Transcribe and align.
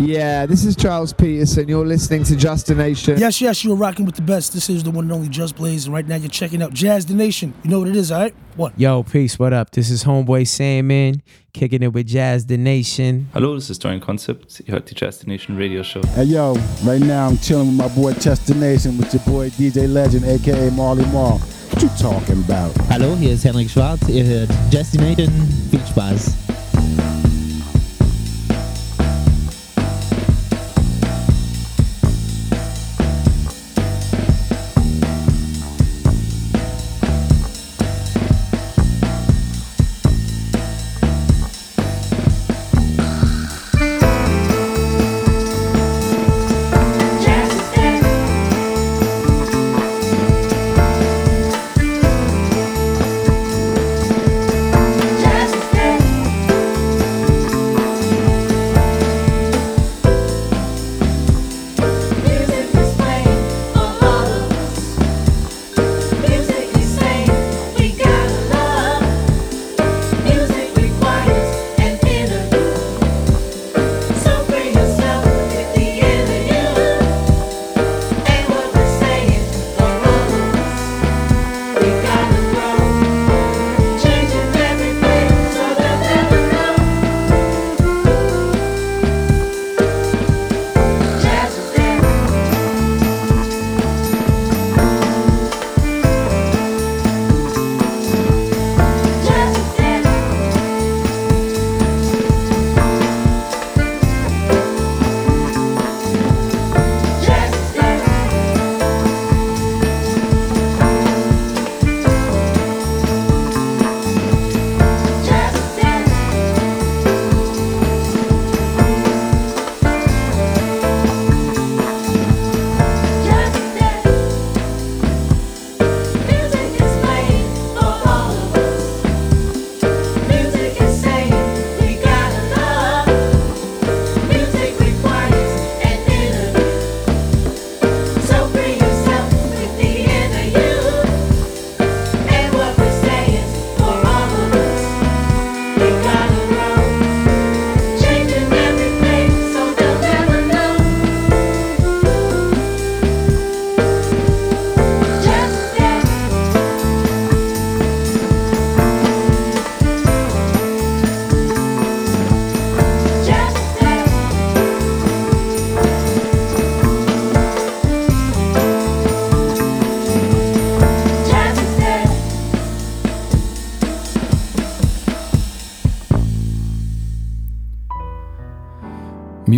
Yeah, 0.00 0.46
this 0.46 0.64
is 0.64 0.76
Charles 0.76 1.12
Peterson. 1.12 1.68
You're 1.68 1.84
listening 1.84 2.24
to 2.24 2.34
Jazz 2.34 2.64
the 2.64 2.74
Nation. 2.74 3.18
Yes, 3.18 3.38
yes, 3.42 3.62
you're 3.62 3.76
rocking 3.76 4.06
with 4.06 4.14
the 4.14 4.22
best. 4.22 4.54
This 4.54 4.70
is 4.70 4.82
the 4.82 4.90
one 4.90 5.04
and 5.04 5.12
only 5.12 5.28
Just 5.28 5.56
Blaze, 5.56 5.84
and 5.84 5.92
right 5.92 6.08
now 6.08 6.16
you're 6.16 6.30
checking 6.30 6.62
out 6.62 6.72
Jazz 6.72 7.04
the 7.04 7.12
Nation. 7.12 7.52
You 7.62 7.70
know 7.70 7.80
what 7.80 7.88
it 7.88 7.96
is, 7.96 8.10
all 8.10 8.22
right? 8.22 8.34
What? 8.56 8.72
Yo, 8.80 9.02
peace. 9.02 9.38
What 9.38 9.52
up? 9.52 9.72
This 9.72 9.90
is 9.90 10.04
Homeboy 10.04 10.48
Sandman, 10.48 11.22
kicking 11.52 11.82
it 11.82 11.92
with 11.92 12.06
Jazz 12.06 12.46
the 12.46 12.56
Nation. 12.56 13.28
Hallo, 13.34 13.54
this 13.54 13.68
is 13.68 13.78
Dorian 13.78 14.00
Concept. 14.00 14.62
Ihr 14.66 14.72
hört 14.72 14.86
die 14.86 14.94
Jazz 14.94 15.18
the 15.18 15.26
Nation 15.26 15.58
Radio 15.58 15.82
Show. 15.82 16.00
Hey 16.14 16.24
yo, 16.24 16.54
right 16.82 17.02
now 17.02 17.28
I'm 17.28 17.36
chilling 17.36 17.66
with 17.66 17.76
my 17.76 17.88
boy 17.88 18.14
Jazz 18.14 18.40
the 18.46 18.54
Nation 18.54 18.96
with 18.96 19.12
your 19.12 19.22
boy 19.24 19.50
DJ 19.50 19.86
Legend, 19.86 20.24
aka 20.24 20.70
Marley 20.70 21.04
Marl. 21.12 21.40
What 21.68 21.82
you 21.82 21.90
talking 21.98 22.42
about? 22.42 22.74
Hallo, 22.88 23.14
hier 23.16 23.32
ist 23.32 23.44
Henrik 23.44 23.68
Schwarz. 23.68 24.08
Ihr 24.08 24.24
hört 24.24 24.50
Jazz 24.70 24.92
the 24.92 24.98
Nation. 24.98 25.30
Viel 25.70 25.80
Spaß. 25.80 26.32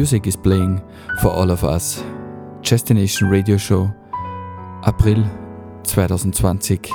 Music 0.03 0.27
is 0.27 0.37
playing 0.37 0.83
for 1.21 1.31
all 1.33 1.49
of 1.49 1.63
us. 1.63 2.03
Destination 2.69 3.31
Radio 3.31 3.57
Show, 3.57 3.89
April 4.83 5.25
2020. 5.85 6.91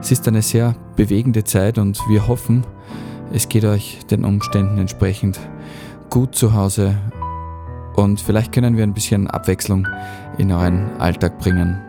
Es 0.00 0.10
ist 0.10 0.26
eine 0.26 0.42
sehr 0.42 0.74
bewegende 0.96 1.44
Zeit 1.44 1.78
und 1.78 2.00
wir 2.08 2.26
hoffen, 2.26 2.66
es 3.32 3.48
geht 3.48 3.64
euch 3.64 4.00
den 4.10 4.24
Umständen 4.24 4.78
entsprechend 4.78 5.38
gut 6.10 6.34
zu 6.34 6.54
Hause 6.54 6.98
und 7.94 8.20
vielleicht 8.20 8.50
können 8.50 8.76
wir 8.76 8.82
ein 8.82 8.94
bisschen 8.94 9.28
Abwechslung 9.28 9.86
in 10.38 10.50
euren 10.50 10.96
Alltag 10.98 11.38
bringen. 11.38 11.80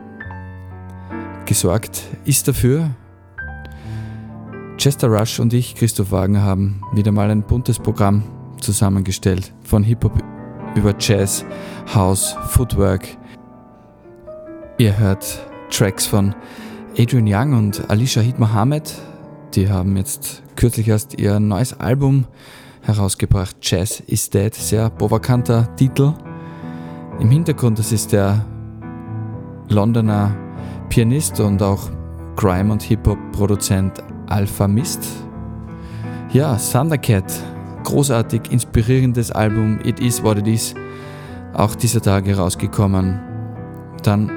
Gesorgt 1.48 2.04
ist 2.24 2.48
dafür, 2.48 2.92
Chester 4.78 5.08
Rush 5.08 5.40
und 5.40 5.54
ich, 5.54 5.74
Christoph 5.74 6.12
Wagner, 6.12 6.44
haben 6.44 6.84
wieder 6.94 7.12
mal 7.12 7.32
ein 7.32 7.42
buntes 7.42 7.80
Programm 7.80 8.22
zusammengestellt. 8.64 9.54
Von 9.64 9.84
Hip-Hop 9.84 10.14
über 10.76 10.96
Jazz, 11.00 11.46
House, 11.94 12.36
Footwork. 12.48 13.08
Ihr 14.78 14.98
hört 14.98 15.40
Tracks 15.70 16.06
von 16.06 16.34
Adrian 16.98 17.28
Young 17.28 17.58
und 17.58 17.90
Ali 17.90 18.08
Shahid 18.08 18.40
Mohammed. 18.40 18.94
Die 19.54 19.70
haben 19.70 19.96
jetzt 19.98 20.42
kürzlich 20.56 20.88
erst 20.88 21.20
ihr 21.20 21.40
neues 21.40 21.80
Album 21.80 22.26
herausgebracht. 22.82 23.58
Jazz 23.62 24.02
is 24.08 24.30
Dead. 24.30 24.54
Sehr 24.54 24.90
provokanter 24.90 25.76
Titel. 25.76 26.14
Im 27.20 27.30
Hintergrund, 27.30 27.78
das 27.78 27.92
ist 27.92 28.12
der 28.12 28.46
Londoner 29.70 30.36
Pianist 30.90 31.40
und 31.40 31.62
auch 31.62 31.90
Crime- 32.36 32.72
und 32.72 32.82
Hip-Hop-Produzent 32.82 34.04
Alpha 34.28 34.68
Mist. 34.68 35.06
Ja, 36.32 36.58
Thundercat 36.58 37.32
großartig 37.84 38.52
inspirierendes 38.52 39.32
Album 39.32 39.80
It 39.84 40.00
Is 40.00 40.24
What 40.24 40.40
It 40.40 40.48
Is, 40.48 40.76
auch 41.54 41.76
dieser 41.76 42.02
Tage 42.02 42.38
rausgekommen. 42.38 43.20
Dann 44.04 44.32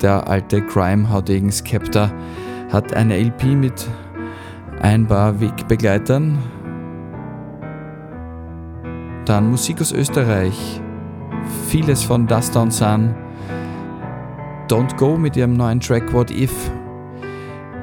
der 0.00 0.28
alte 0.28 0.62
Crime-Haudegen 0.62 1.50
Skepta 1.50 2.10
hat 2.70 2.94
eine 2.94 3.16
LP 3.18 3.54
mit 3.54 3.88
ein 4.80 5.06
paar 5.06 5.40
Wegbegleitern. 5.40 6.38
Dann 9.24 9.50
Musik 9.50 9.80
aus 9.80 9.92
Österreich, 9.92 10.80
vieles 11.68 12.02
von 12.02 12.26
Dust 12.26 12.56
Down 12.56 12.70
Sun, 12.70 13.14
Don't 14.68 14.96
Go 14.96 15.16
mit 15.16 15.36
ihrem 15.36 15.54
neuen 15.54 15.80
Track 15.80 16.12
What 16.12 16.30
If, 16.30 16.70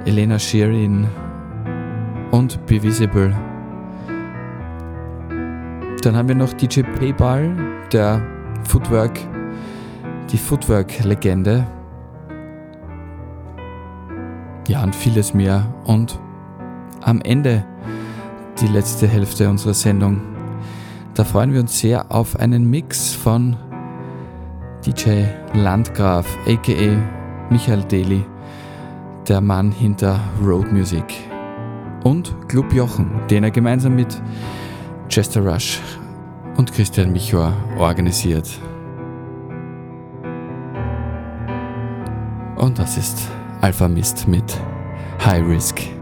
Elena 0.05 0.37
Sheerin 0.37 1.07
und 2.31 2.65
Be 2.65 2.81
Visible. 2.81 3.33
Dann 6.01 6.15
haben 6.15 6.29
wir 6.29 6.35
noch 6.35 6.53
DJ 6.53 6.81
Payball, 6.81 7.55
der 7.91 8.21
Footwork, 8.63 9.19
die 10.31 10.37
Footwork-Legende. 10.37 11.67
Ja, 14.69 14.81
und 14.83 14.95
vieles 14.95 15.33
mehr. 15.33 15.65
Und 15.83 16.17
am 17.01 17.19
Ende 17.21 17.65
die 18.61 18.67
letzte 18.67 19.07
Hälfte 19.07 19.49
unserer 19.49 19.73
Sendung. 19.73 20.21
Da 21.15 21.25
freuen 21.25 21.51
wir 21.51 21.59
uns 21.59 21.77
sehr 21.79 22.09
auf 22.09 22.39
einen 22.39 22.69
Mix 22.69 23.13
von 23.13 23.57
DJ 24.85 25.25
Landgraf, 25.53 26.25
aka 26.47 26.97
Michael 27.49 27.83
Daly, 27.83 28.23
der 29.27 29.41
Mann 29.41 29.71
hinter 29.71 30.17
Road 30.41 30.71
Music. 30.71 31.03
Und 32.05 32.33
Club 32.47 32.71
Jochen, 32.73 33.11
den 33.29 33.43
er 33.43 33.51
gemeinsam 33.51 33.95
mit 33.95 34.21
Chester 35.09 35.41
Rush 35.41 35.79
und 36.57 36.71
Christian 36.71 37.11
Michor 37.11 37.51
organisiert. 37.79 38.47
Und 42.55 42.77
das 42.77 42.95
ist 42.95 43.27
Alpha 43.59 43.87
Mist 43.87 44.27
mit 44.27 44.43
High 45.25 45.43
Risk. 45.47 45.98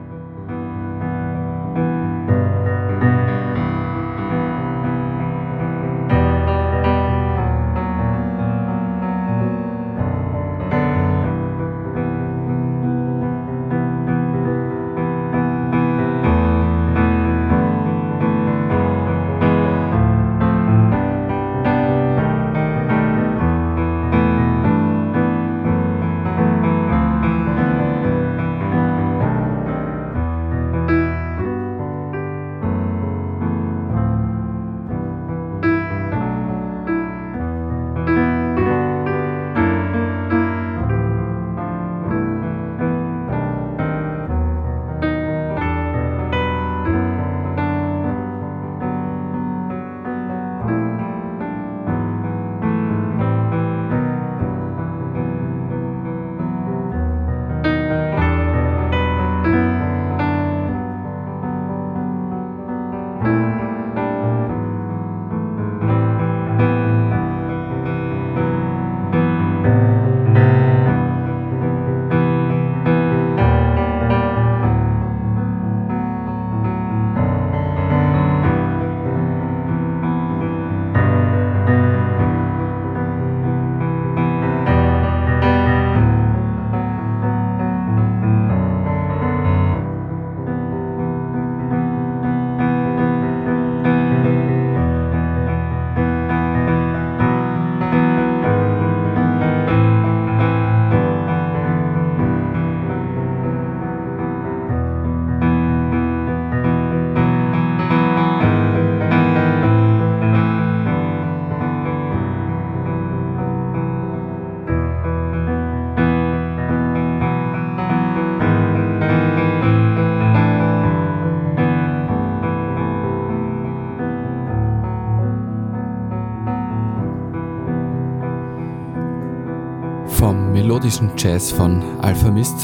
Melodischen 130.98 131.12
Jazz 131.18 131.52
von 131.52 131.84
Alpha 132.02 132.32
Mist 132.32 132.56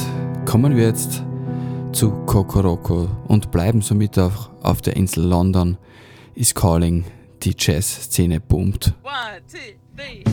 kommen 0.45 0.75
wir 0.75 0.85
jetzt 0.85 1.23
zu 1.91 2.09
Kokoroko 2.25 3.07
und 3.27 3.51
bleiben 3.51 3.81
somit 3.81 4.17
auch 4.17 4.49
auf 4.63 4.81
der 4.81 4.95
Insel 4.95 5.25
London. 5.25 5.77
Is 6.33 6.55
Calling, 6.55 7.05
die 7.43 7.53
Jazz-Szene 7.55 8.39
boomt. 8.39 8.95
One, 9.03 9.41
two, 9.47 9.59
three, 9.95 10.23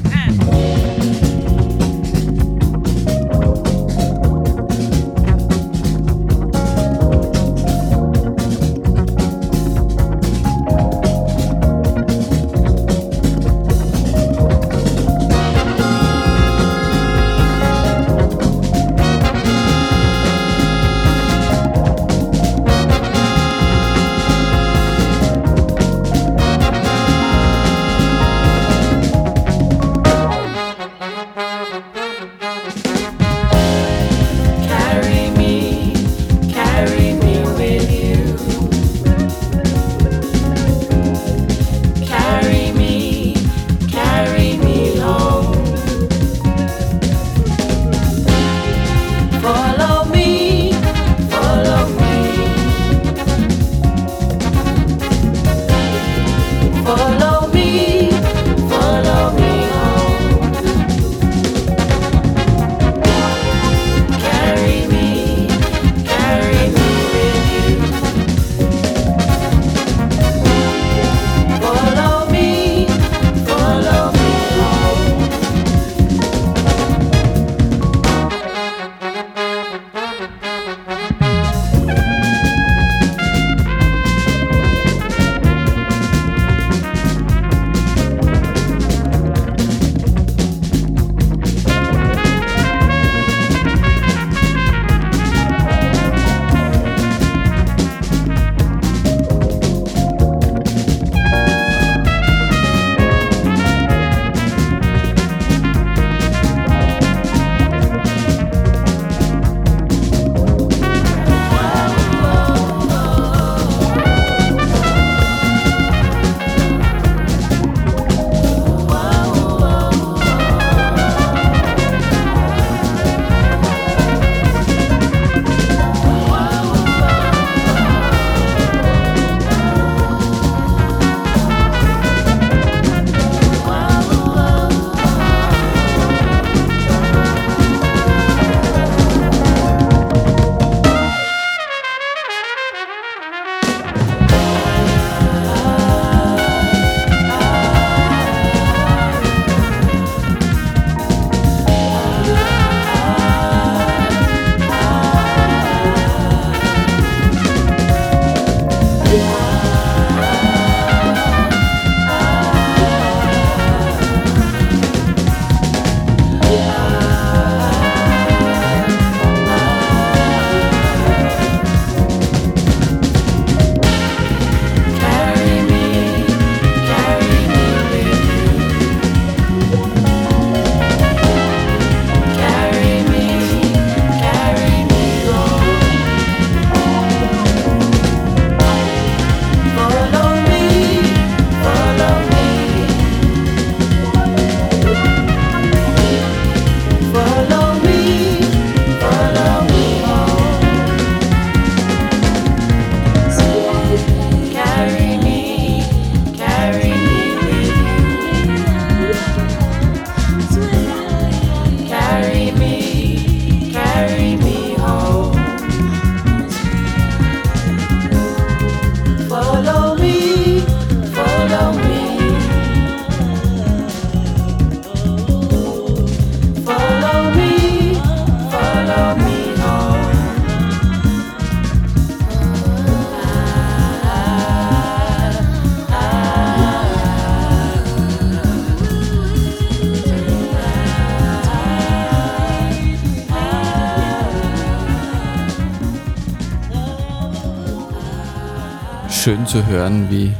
schön 249.20 249.46
zu 249.46 249.66
hören, 249.66 250.06
wie 250.08 250.32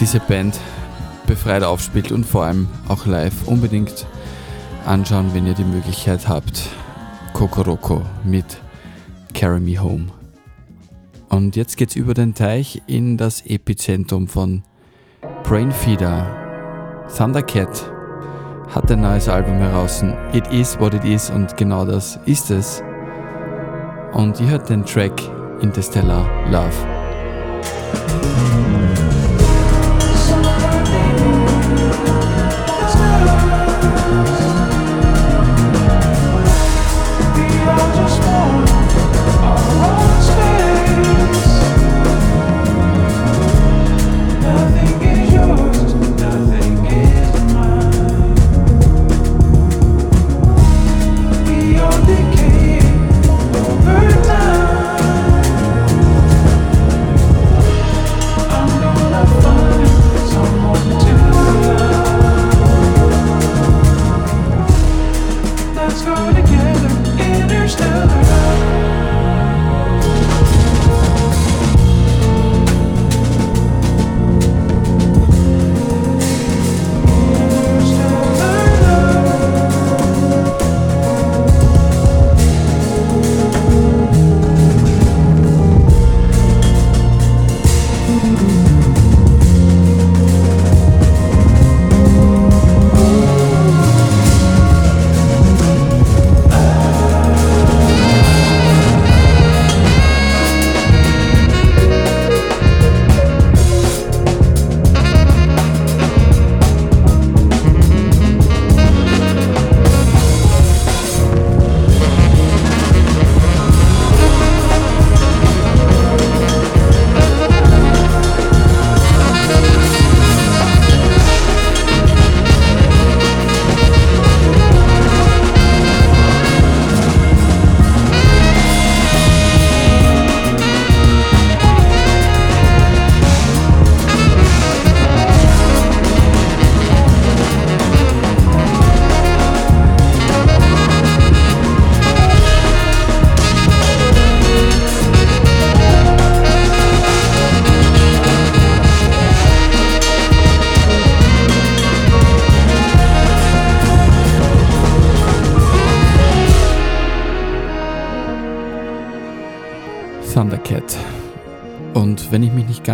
diese 0.00 0.18
Band 0.18 0.58
befreit 1.26 1.62
aufspielt 1.62 2.10
und 2.10 2.24
vor 2.24 2.44
allem 2.44 2.66
auch 2.88 3.04
live. 3.04 3.46
Unbedingt 3.46 4.06
anschauen, 4.86 5.34
wenn 5.34 5.46
ihr 5.46 5.52
die 5.52 5.64
Möglichkeit 5.64 6.26
habt. 6.26 6.70
Kokoroko 7.34 8.00
mit 8.24 8.62
Carry 9.34 9.60
Me 9.60 9.78
Home. 9.78 10.06
Und 11.28 11.54
jetzt 11.54 11.76
geht's 11.76 11.94
über 11.94 12.14
den 12.14 12.34
Teich 12.34 12.80
in 12.86 13.18
das 13.18 13.44
Epizentrum 13.44 14.26
von 14.26 14.62
Brainfeeder. 15.42 17.04
Thundercat 17.14 17.92
hat 18.74 18.90
ein 18.90 19.02
neues 19.02 19.28
Album 19.28 19.58
heraus. 19.58 20.02
It 20.32 20.46
is 20.50 20.80
what 20.80 20.94
it 20.94 21.04
is 21.04 21.28
und 21.28 21.58
genau 21.58 21.84
das 21.84 22.18
ist 22.24 22.50
es. 22.50 22.82
Und 24.14 24.40
ihr 24.40 24.48
hört 24.48 24.70
den 24.70 24.82
Track 24.86 25.20
Interstellar 25.60 26.26
Love. 26.50 27.01
Yeah. 28.12 28.51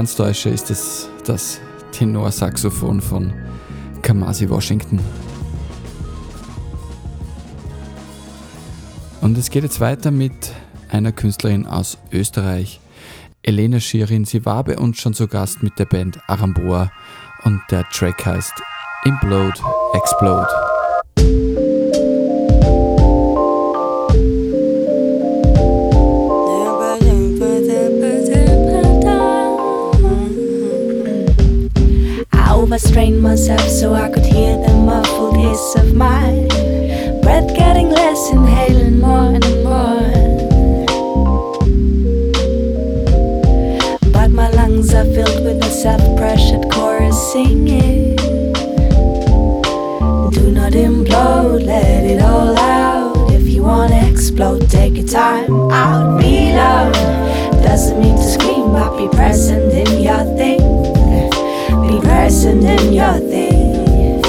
Ganz 0.08 0.16
täusche, 0.16 0.48
ist 0.48 0.70
es 0.70 1.10
das 1.26 1.60
Tenorsaxophon 1.92 3.02
von 3.02 3.30
Kamasi 4.00 4.48
Washington. 4.48 5.00
Und 9.20 9.36
es 9.36 9.50
geht 9.50 9.64
jetzt 9.64 9.80
weiter 9.80 10.10
mit 10.10 10.32
einer 10.88 11.12
Künstlerin 11.12 11.66
aus 11.66 11.98
Österreich, 12.10 12.80
Elena 13.42 13.80
Schirin. 13.80 14.24
Sie 14.24 14.46
war 14.46 14.64
bei 14.64 14.78
uns 14.78 14.98
schon 14.98 15.12
zu 15.12 15.28
Gast 15.28 15.62
mit 15.62 15.78
der 15.78 15.84
Band 15.84 16.18
Aramboa 16.26 16.90
und 17.44 17.60
der 17.70 17.86
Track 17.90 18.24
heißt 18.24 18.54
Implode, 19.04 19.60
Explode. 19.92 20.67
I 32.78 32.80
overstrained 32.80 33.20
myself 33.20 33.62
so 33.62 33.92
I 33.92 34.08
could 34.08 34.25
hear 34.25 34.56
the 34.56 34.73
muffled 34.73 35.37
hiss 35.37 35.75
of 35.75 35.94
my 35.94 36.47
breath 37.23 37.52
getting 37.56 37.88
less, 37.88 38.30
inhaling 38.30 39.00
more 39.00 39.35
and 39.35 39.64
more. 39.64 40.12
But 44.12 44.30
my 44.30 44.49
lungs 44.50 44.94
are 44.94 45.04
filled 45.06 45.44
with 45.44 45.61
a 45.64 45.70
self-pressured 45.70 46.70
chorus 46.70 47.32
singing. 47.32 48.14
Do 50.30 50.52
not 50.52 50.73
implode, 50.75 51.66
let 51.66 52.04
it 52.04 52.23
all 52.23 52.56
out. 52.56 53.32
If 53.32 53.49
you 53.49 53.64
wanna 53.64 54.08
explode, 54.08 54.70
take 54.70 54.97
your 54.97 55.08
time 55.08 55.73
out. 55.73 56.23
Reload 56.23 56.94
doesn't 57.64 57.99
mean 58.00 58.14
to 58.14 58.23
scream, 58.23 58.70
but 58.70 58.97
be 58.97 59.08
present 59.08 59.73
in 59.73 60.00
your 60.00 60.23
thing. 60.37 60.67
Present 62.08 62.64
in 62.64 62.92
your 62.94 63.18
thing. 63.18 64.22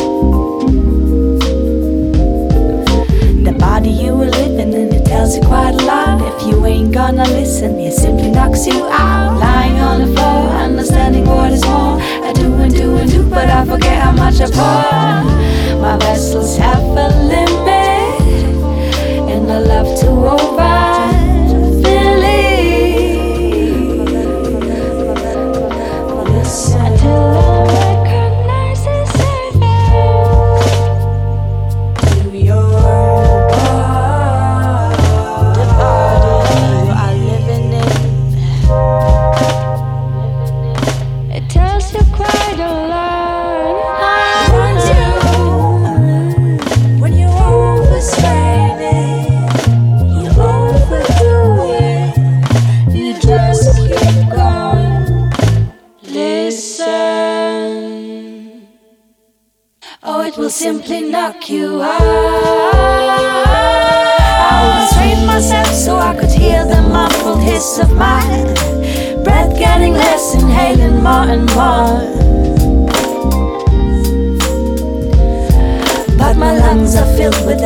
The 3.44 3.54
body 3.58 3.90
you 3.90 4.16
were 4.16 4.26
living 4.26 4.74
in, 4.74 4.94
it 4.94 5.06
tells 5.06 5.38
you 5.38 5.42
quite 5.44 5.76
a 5.82 5.86
lot. 5.86 6.22
If 6.22 6.48
you 6.48 6.66
ain't 6.66 6.94
gonna 6.94 7.24
listen, 7.24 7.80
it 7.80 7.94
simply 7.94 8.32
knocks 8.32 8.68
you 8.68 8.84
out. 8.84 9.40
Lying 9.40 9.80
on 9.80 10.02
the 10.02 10.08
floor, 10.14 10.50
understanding 10.68 11.26
what 11.26 11.54
is 11.54 11.64
more. 11.64 11.98
I 12.28 12.34
do 12.34 12.54
and 12.56 12.74
do 12.76 12.98
and 12.98 13.10
do, 13.10 13.24
but 13.30 13.50
I 13.50 13.64
forget 13.64 14.04
how 14.04 14.12
much 14.12 14.42
I 14.42 14.50
pour. 14.52 15.80
My 15.80 15.96
vessels 15.98 16.58
have 16.58 16.84
a 16.84 17.08
limit, 17.34 18.20
and 19.32 19.50
I 19.50 19.60
love 19.60 19.98
to 20.02 20.08
overfill 20.08 21.09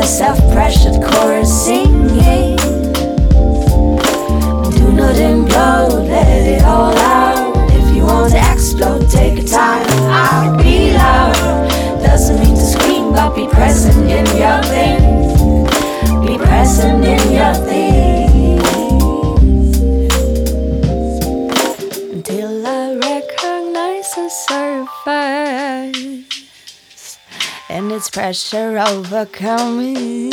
a 0.03 0.05
self-pressured 0.05 1.01
chorus 1.01 1.65
singing. 1.65 2.57
Do 4.77 4.91
not 4.91 5.15
implode, 5.15 6.09
let 6.09 6.27
it 6.45 6.63
all 6.63 6.97
out. 6.97 7.55
If 7.71 7.95
you 7.95 8.03
want 8.03 8.33
to 8.33 8.51
explode, 8.51 9.09
take 9.09 9.37
your 9.37 9.47
time. 9.47 9.85
I'll 10.11 10.57
be 10.57 10.93
loud. 10.93 11.69
Doesn't 12.01 12.37
mean 12.41 12.55
to 12.55 12.65
scream, 12.65 13.13
but 13.13 13.33
be 13.33 13.47
present 13.47 14.09
in 14.11 14.25
your 14.35 14.61
things. 14.73 16.27
Be 16.27 16.37
present 16.37 17.05
in 17.05 17.31
your 17.31 17.53
things. 17.65 17.82
Pressure 28.13 28.77
overcoming. 28.77 30.32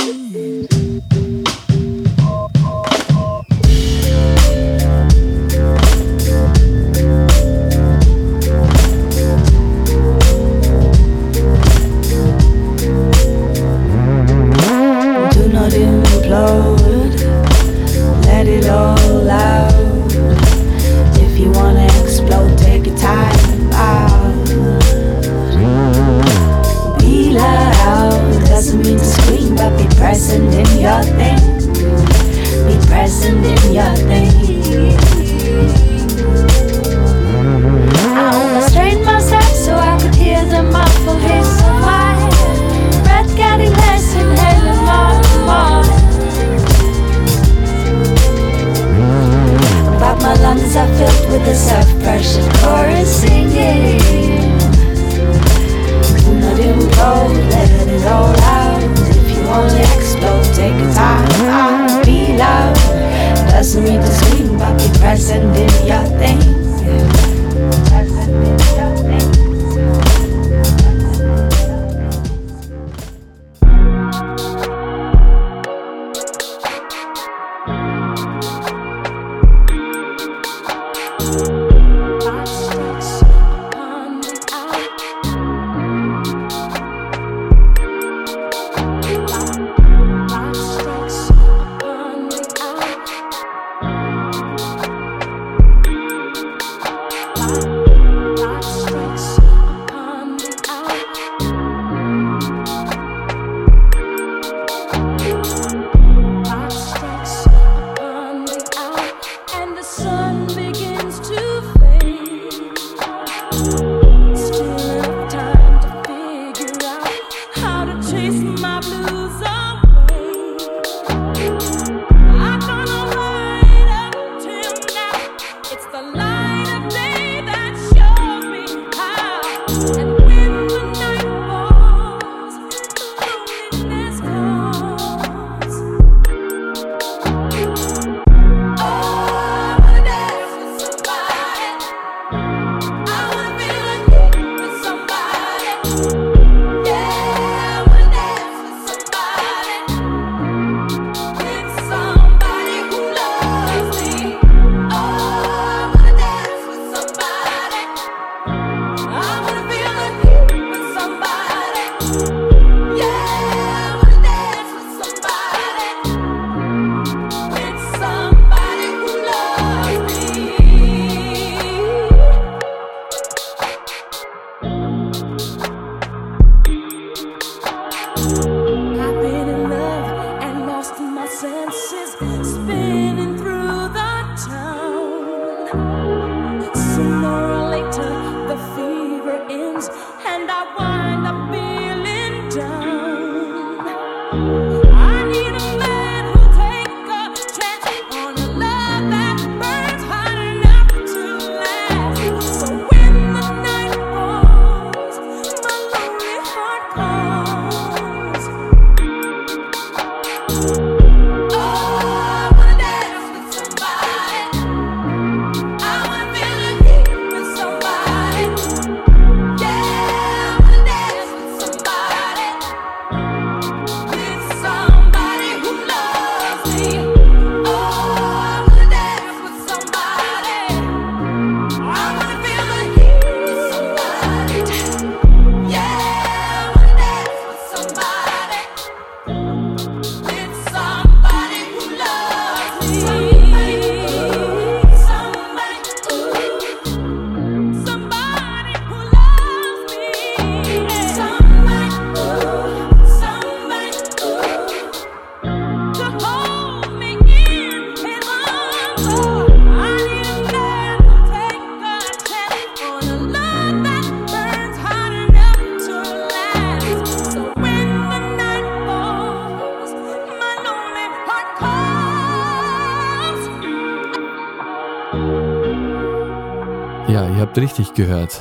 Gehört. 278.10 278.40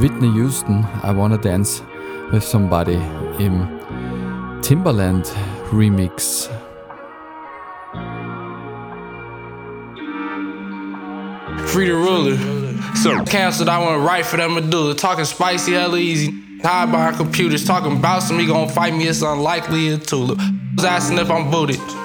Whitney 0.00 0.30
Houston, 0.32 0.84
I 1.02 1.12
Wanna 1.12 1.38
Dance 1.38 1.82
with 2.30 2.44
Somebody 2.44 3.00
im 3.38 3.66
Timberland 4.60 5.24
Remix. 5.70 6.48
Free 11.68 11.86
the 11.86 11.94
ruler. 11.94 12.36
So 12.96 13.24
canceled, 13.24 13.68
I 13.68 13.78
went 13.78 14.06
right 14.06 14.24
for 14.24 14.36
that 14.36 14.50
medulla. 14.50 14.94
Talking 14.94 15.24
spicy, 15.24 15.72
hella 15.72 15.98
easy. 15.98 16.32
Hide 16.62 16.90
behind 16.90 17.16
computers, 17.16 17.64
talking 17.64 17.96
about 17.96 18.22
some, 18.22 18.38
he 18.38 18.46
gon' 18.46 18.68
fight 18.68 18.94
me, 18.94 19.06
it's 19.06 19.22
unlikely 19.22 19.88
a 19.88 19.96
tulip. 19.96 20.38
Was 20.76 20.84
asking 20.84 21.18
if 21.18 21.30
I'm 21.30 21.50
booted. 21.50 21.97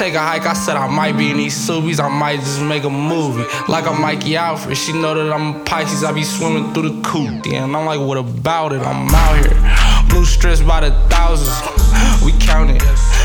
Take 0.00 0.14
a 0.14 0.18
hike, 0.18 0.46
I 0.46 0.54
said 0.54 0.76
I 0.76 0.86
might 0.86 1.18
be 1.18 1.30
in 1.30 1.36
these 1.36 1.54
Subies, 1.54 2.02
I 2.02 2.08
might 2.08 2.40
just 2.40 2.62
make 2.62 2.84
a 2.84 2.88
movie. 2.88 3.44
Like 3.68 3.84
a 3.84 3.92
Mikey 3.92 4.34
Alfred, 4.34 4.74
she 4.74 4.94
know 4.94 5.12
that 5.12 5.30
I'm 5.30 5.56
a 5.56 5.64
Pisces, 5.64 6.04
I 6.04 6.10
be 6.10 6.24
swimming 6.24 6.72
through 6.72 6.88
the 6.88 7.02
coop. 7.02 7.46
And 7.46 7.76
I'm 7.76 7.84
like, 7.84 8.00
what 8.00 8.16
about 8.16 8.72
it? 8.72 8.80
I'm 8.80 9.06
out 9.10 9.44
here. 9.44 10.08
Blue 10.08 10.24
strips 10.24 10.62
by 10.62 10.80
the 10.80 10.90
thousands. 11.10 11.52
We 12.24 12.32
count 12.40 12.70
it, 12.70 12.82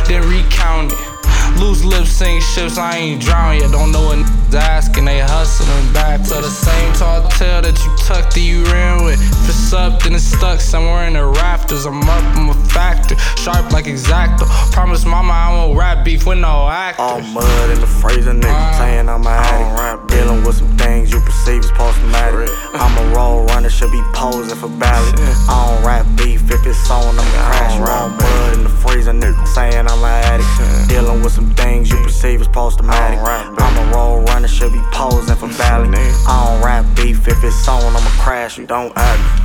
then 0.09 0.27
recount 0.27 0.91
it. 0.91 1.14
Loose 1.59 1.83
lips 1.83 2.11
sink 2.11 2.41
ships, 2.41 2.77
I 2.77 2.97
ain't 2.97 3.21
drowned 3.21 3.61
yet. 3.61 3.71
Don't 3.71 3.91
know 3.91 4.05
what 4.05 4.17
niggas 4.19 4.55
asking, 4.55 5.05
they 5.05 5.19
hustling 5.19 5.93
back 5.93 6.21
to 6.23 6.35
the 6.35 6.49
same 6.49 6.93
tall 6.93 7.27
tale 7.29 7.61
that 7.61 7.77
you 7.83 7.91
tucked 8.05 8.33
that 8.35 8.41
you 8.41 8.63
ran 8.65 9.03
with. 9.03 9.19
If 9.19 9.49
it's 9.49 9.73
up, 9.73 10.01
then 10.01 10.13
it's 10.13 10.23
stuck 10.23 10.59
somewhere 10.59 11.07
in 11.07 11.13
the 11.13 11.25
rafters. 11.25 11.85
I'm 11.85 12.01
up, 12.03 12.23
I'm 12.35 12.49
a 12.49 12.53
factor, 12.65 13.15
sharp 13.37 13.71
like 13.71 13.85
exacto. 13.85 14.45
Promise 14.71 15.05
mama 15.05 15.33
I 15.33 15.51
won't 15.51 15.77
rap 15.77 16.05
beef 16.05 16.25
with 16.25 16.39
no 16.39 16.67
actor. 16.67 17.01
All 17.01 17.21
mud 17.21 17.69
in 17.69 17.79
the 17.79 17.87
freezer, 17.87 18.33
nigga. 18.33 18.77
saying 18.77 19.09
I'm 19.09 19.25
a 19.25 19.29
addict. 19.29 20.09
Dealing 20.09 20.43
with 20.43 20.55
some 20.55 20.77
things 20.77 21.11
you 21.11 21.19
perceive 21.19 21.63
as 21.63 21.71
post-traumatic. 21.71 22.49
I'm 22.73 22.95
a 22.97 23.15
roll 23.15 23.45
runner, 23.45 23.69
should 23.69 23.91
be 23.91 24.01
posing 24.13 24.57
for 24.57 24.69
ballot. 24.69 25.19
I 25.49 25.75
don't 25.75 25.85
rap 25.85 26.05
beef, 26.17 26.49
if 26.51 26.65
it's 26.65 26.89
on, 26.89 27.17
I'ma 27.17 27.21
crash. 27.21 27.79
All 27.79 28.09
mud 28.09 28.57
in 28.57 28.63
the 28.63 28.69
freezer, 28.69 29.11
nigga. 29.11 29.47
saying 29.47 29.87
I'm 29.87 30.03
a 30.03 30.11
addict. 30.31 30.89
Dealing 30.89 31.21
with 31.21 31.33
some 31.33 31.44
things 31.53 31.89
you 31.89 31.97
perceive 31.97 32.41
as 32.41 32.47
post-traumatic. 32.47 33.19
I'm 33.19 33.87
a 33.87 33.91
roll 33.93 34.21
runner, 34.21 34.47
should 34.47 34.73
be 34.73 34.81
posing 34.91 35.35
for 35.35 35.47
ballot. 35.57 35.93
I 35.95 36.53
don't 36.53 36.63
rap 36.63 36.85
beef, 36.95 37.27
if 37.27 37.43
it's 37.43 37.67
on, 37.67 37.83
I'ma 37.83 37.99
crash. 38.21 38.57
You 38.57 38.65
don't 38.65 38.93
add 38.95 39.39
me. 39.39 39.44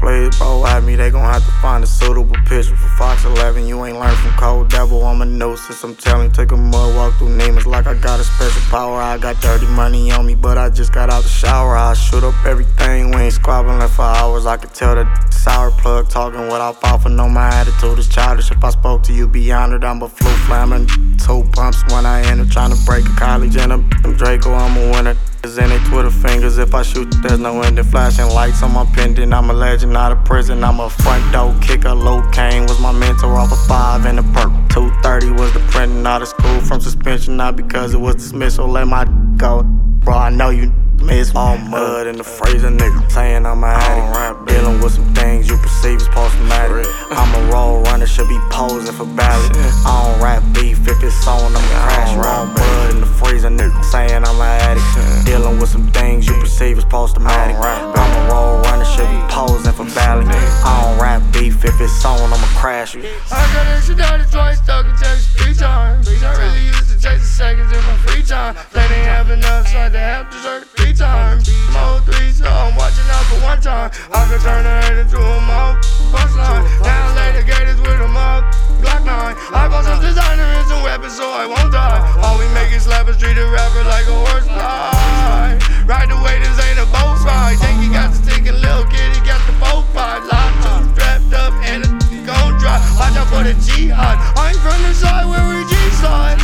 Players 0.00 0.38
bro 0.38 0.64
at 0.64 0.82
me, 0.82 0.96
they 0.96 1.10
gon' 1.10 1.22
have 1.22 1.44
to 1.44 1.52
find 1.60 1.84
a 1.84 1.86
suitable 1.86 2.34
picture 2.46 2.74
for 2.74 2.88
Fox 2.96 3.22
11. 3.26 3.66
You 3.66 3.84
ain't 3.84 3.98
learned 3.98 4.16
from 4.16 4.32
Cold 4.32 4.70
Devil, 4.70 5.04
I'm 5.04 5.20
a 5.20 5.26
nuisance. 5.26 5.84
I'm 5.84 5.94
telling, 5.94 6.32
take 6.32 6.52
a 6.52 6.56
mud 6.56 6.96
walk 6.96 7.18
through 7.18 7.36
Neiman's 7.36 7.66
like 7.66 7.86
I 7.86 7.92
got 7.92 8.18
a 8.18 8.24
special 8.24 8.62
power. 8.70 8.98
I 8.98 9.18
got 9.18 9.38
dirty 9.42 9.66
money 9.66 10.10
on 10.10 10.24
me, 10.24 10.34
but 10.34 10.56
I 10.56 10.70
just 10.70 10.94
got 10.94 11.10
out 11.10 11.22
the 11.22 11.28
shower. 11.28 11.76
I 11.76 11.92
shoot 11.92 12.24
up 12.24 12.34
everything, 12.46 13.10
we 13.10 13.16
ain't 13.18 13.34
squabbling 13.34 13.86
for 13.88 14.02
hours. 14.02 14.46
I 14.46 14.56
could 14.56 14.72
tell 14.72 14.94
that 14.94 15.34
sour 15.34 15.70
plug 15.70 16.08
talking 16.08 16.44
without 16.44 16.80
for 17.02 17.10
no 17.10 17.28
my 17.28 17.48
attitude 17.48 17.98
is 17.98 18.08
childish. 18.08 18.50
If 18.50 18.64
I 18.64 18.70
spoke 18.70 19.02
to 19.02 19.12
you, 19.12 19.28
be 19.28 19.52
honored. 19.52 19.84
I'm 19.84 20.00
a 20.02 20.08
flu 20.08 20.30
flamming. 20.46 20.86
Two 21.18 21.44
pumps 21.52 21.82
when 21.92 22.06
I 22.06 22.22
enter, 22.22 22.46
trying 22.46 22.70
to 22.70 22.84
break 22.86 23.04
a 23.04 23.14
college 23.16 23.56
and 23.56 23.72
a 23.72 23.78
Draco, 24.16 24.52
I'm 24.54 24.76
a 24.78 24.90
winner. 24.92 25.16
In 25.42 25.54
they 25.54 25.78
Twitter 25.84 26.10
fingers, 26.10 26.58
if 26.58 26.74
I 26.74 26.82
shoot, 26.82 27.08
there's 27.22 27.38
no 27.38 27.62
ending. 27.62 27.84
Flashing 27.84 28.26
lights 28.26 28.62
on 28.62 28.74
my 28.74 28.84
pendant. 28.94 29.32
I'm 29.32 29.48
a 29.48 29.54
legend, 29.54 29.90
not 29.90 30.12
a 30.12 30.16
prison. 30.16 30.62
I'm 30.62 30.80
a 30.80 30.90
front 30.90 31.32
door 31.32 31.56
kicker. 31.62 31.94
Low 31.94 32.20
cane 32.30 32.66
was 32.66 32.78
my 32.78 32.92
mentor 32.92 33.34
off 33.38 33.50
a 33.50 33.56
five 33.66 34.04
and 34.04 34.18
a 34.18 34.22
perk. 34.22 34.52
230 34.68 35.30
was 35.30 35.50
the 35.54 35.60
printing 35.70 36.04
out 36.06 36.20
of 36.20 36.28
school 36.28 36.60
from 36.60 36.80
suspension, 36.82 37.38
not 37.38 37.56
because 37.56 37.94
it 37.94 37.98
was 37.98 38.16
dismissal. 38.16 38.68
Let 38.68 38.86
my 38.86 39.04
go, 39.38 39.62
bro. 39.62 40.14
I 40.14 40.28
know 40.28 40.50
you 40.50 40.72
miss 41.02 41.34
all 41.34 41.56
mud 41.58 42.06
in 42.06 42.16
the 42.16 42.24
freezer, 42.24 42.68
nigga. 42.70 43.10
Saying 43.10 43.46
I'm 43.46 43.64
a 43.64 43.66
addict. 43.66 44.48
Dealing 44.48 44.80
with 44.80 44.92
some 44.92 45.12
things 45.14 45.48
you 45.48 45.56
perceive 45.56 46.00
as 46.00 46.08
post-traumatic. 46.08 46.86
I'm 47.10 47.34
a 47.34 47.52
roll 47.52 47.82
runner, 47.82 48.06
should 48.06 48.28
be 48.28 48.38
posing 48.50 48.94
for 48.94 49.06
ballot. 49.06 49.56
I 49.86 50.12
don't 50.12 50.22
rap 50.22 50.42
beef, 50.54 50.86
if 50.86 51.02
it's 51.02 51.26
on, 51.26 51.54
I'ma 51.54 51.58
crash. 51.58 52.16
All 52.16 52.46
mud 52.46 52.90
in 52.90 53.00
the 53.00 53.06
freezer, 53.06 53.50
nigga. 53.50 53.84
Saying 53.84 54.24
I'm 54.24 54.40
a 54.40 54.44
addict. 54.44 55.26
Dealing 55.26 55.58
with 55.58 55.70
some 55.70 55.90
things 55.92 56.26
you 56.26 56.34
perceive 56.34 56.78
as 56.78 56.84
post-traumatic. 56.84 57.56
I'm 57.56 57.96
a 57.96 58.32
roll 58.32 58.58
runner, 58.62 58.84
should 58.84 59.08
be 59.08 59.20
posing 59.32 59.72
for 59.72 59.86
ballot. 59.94 60.26
I 60.28 60.82
don't 60.84 61.02
rap 61.02 61.22
beef, 61.32 61.64
if 61.64 61.80
it's 61.80 62.04
on, 62.04 62.20
I'ma 62.20 62.36
crash 62.58 62.94
you. 62.94 63.02
I 63.02 63.04
got 63.04 63.64
that 63.64 63.82
shit 63.84 63.98
down 63.98 64.20
twice, 64.30 64.60
in 64.60 64.96
Texas 64.96 65.26
three 65.34 65.54
times. 65.54 66.08
I 66.08 66.36
really 66.38 66.66
used 66.66 66.90
to 66.90 67.00
chase 67.00 67.20
the 67.20 67.26
seconds 67.26 67.72
in 67.72 67.78
my 67.84 67.96
free 67.98 68.22
time. 68.22 68.54
They 68.72 68.82
didn't 68.82 69.04
have 69.04 69.30
enough, 69.30 69.66
so 69.68 69.78
I 69.78 69.82
had 69.82 69.92
to 69.92 69.98
have 69.98 70.30
dessert 70.30 70.68
three 70.90 71.06
times. 71.06 71.46
Mo 71.70 72.00
three, 72.04 72.32
so 72.32 72.46
I'm 72.46 72.74
watching 72.74 73.06
out 73.14 73.24
for 73.30 73.38
one 73.46 73.60
time. 73.60 73.90
I 74.10 74.26
could 74.26 74.40
turn 74.42 74.66
a 74.66 74.82
hate 74.82 74.98
into 74.98 75.18
a 75.18 75.40
mouth. 75.46 75.78
Punchline. 76.10 76.66
Now 76.82 77.14
later 77.14 77.46
gators 77.46 77.80
with 77.80 78.00
a 78.00 78.08
mouth. 78.08 78.42
Glock 78.82 79.04
9. 79.06 79.06
I 79.54 79.68
bought 79.70 79.84
some 79.84 80.00
designer 80.02 80.42
and 80.42 80.66
some 80.66 80.82
weapons 80.82 81.14
so 81.14 81.30
I 81.30 81.46
won't 81.46 81.70
die. 81.70 82.02
All 82.22 82.38
we 82.38 82.46
make 82.54 82.74
is 82.74 82.84
slap 82.84 83.06
a 83.06 83.14
street 83.14 83.38
a 83.38 83.46
rapper 83.46 83.84
like 83.86 84.06
a 84.06 84.16
horse 84.26 84.46
fly. 84.46 85.58
Ride 85.86 86.10
the 86.10 86.18
way, 86.26 86.38
this 86.42 86.58
ain't 86.58 86.82
a 86.82 86.86
boat 86.90 87.22
ride. 87.22 87.58
Think 87.62 87.86
he 87.86 87.88
got 87.88 88.10
the 88.10 88.18
stick 88.18 88.46
and 88.50 88.58
little 88.58 88.86
kid, 88.90 89.14
he 89.14 89.20
got 89.22 89.42
the 89.46 89.54
boat 89.62 89.86
fight. 89.94 90.26
Lot 90.26 90.50
two 90.64 90.90
strapped 90.90 91.34
up 91.34 91.54
and 91.70 91.86
a 91.86 91.90
gon' 92.26 92.58
drive. 92.58 92.82
Watch 92.98 93.14
out 93.14 93.30
for 93.30 93.46
the 93.46 93.54
jihad. 93.62 94.18
I 94.34 94.50
ain't 94.50 94.58
from 94.58 94.80
the 94.82 94.94
side 94.94 95.26
where 95.30 95.44
we 95.46 95.62
G-slide. 95.70 96.42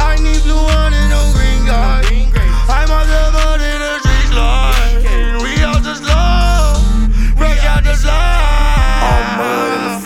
I 0.00 0.16
need 0.24 0.40
blue 0.42 0.56
one 0.56 0.92
and 0.94 1.08
no 1.12 1.20
green 1.36 1.68
guy. 1.68 2.04
I'm 2.66 2.90
on 2.90 3.06
the 3.06 3.33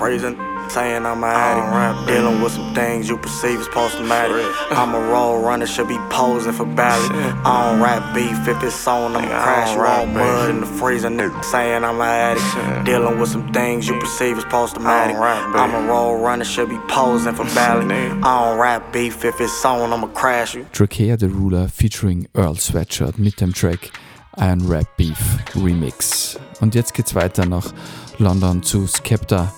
mud 0.09 0.25
in 0.25 0.37
the 0.37 0.45
freezer. 0.45 0.49
Saying 0.69 1.07
I'm 1.07 1.25
a 1.25 1.27
addict. 1.27 2.09
Dealing 2.09 2.43
with 2.43 2.53
some 2.53 2.75
things 2.75 3.09
you 3.09 3.17
perceive 3.17 3.59
as 3.59 3.69
post-traumatic. 3.69 4.45
I'm 4.71 4.95
a 4.95 5.01
roll 5.01 5.41
runner, 5.41 5.67
should 5.67 5.89
be 5.89 5.97
posing 6.11 6.53
for 6.53 6.67
ballot. 6.67 7.11
I 7.47 7.71
don't 7.71 7.81
rap 7.81 8.15
beef, 8.15 8.47
if 8.47 8.63
it's 8.63 8.87
on, 8.87 9.17
I'ma 9.17 9.29
crash. 9.29 9.75
Raw 9.75 10.05
mud 10.05 10.51
in 10.51 10.61
the 10.61 10.67
freezer, 10.67 11.09
nigga. 11.09 11.43
Saying 11.43 11.85
I'm 11.85 12.01
a 12.01 12.05
addict. 12.05 12.85
Dealing 12.85 13.19
with 13.19 13.31
some 13.31 13.51
things 13.53 13.89
you 13.89 13.99
perceive 13.99 14.37
as 14.37 14.45
post-traumatic. 14.45 15.17
I'm 15.17 15.75
a 15.75 15.89
roll 15.89 16.19
runner, 16.21 16.45
should 16.45 16.69
be 16.69 16.79
posing 16.89 17.35
for 17.35 17.47
ballot. 17.55 17.91
I 17.91 18.51
don't 18.51 18.59
rap 18.59 18.93
beef, 18.93 19.25
if 19.25 19.41
it's 19.41 19.65
on, 19.65 19.91
I'ma 19.91 20.09
crash 20.09 20.55
you. 20.55 20.65
Drakeo 20.73 21.19
the 21.19 21.29
Ruler 21.29 21.69
featuring 21.69 22.29
Earl 22.35 22.57
Sweatshirt 22.57 23.19
mit 23.19 23.41
dem 23.41 23.55
Track 23.55 23.91
Iron 24.37 24.69
Rap 24.69 24.99
Beef 24.99 25.39
Remix. 25.55 26.39
Und 26.61 26.75
jetzt 26.75 26.93
geht's 26.93 27.15
weiter 27.15 27.47
nach 27.47 27.73
London 28.19 28.63
zu 28.63 28.87
Skepta 28.87 29.51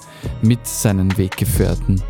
mit 0.42 0.66
seinen 0.66 1.16
Weggefährten 1.16 2.02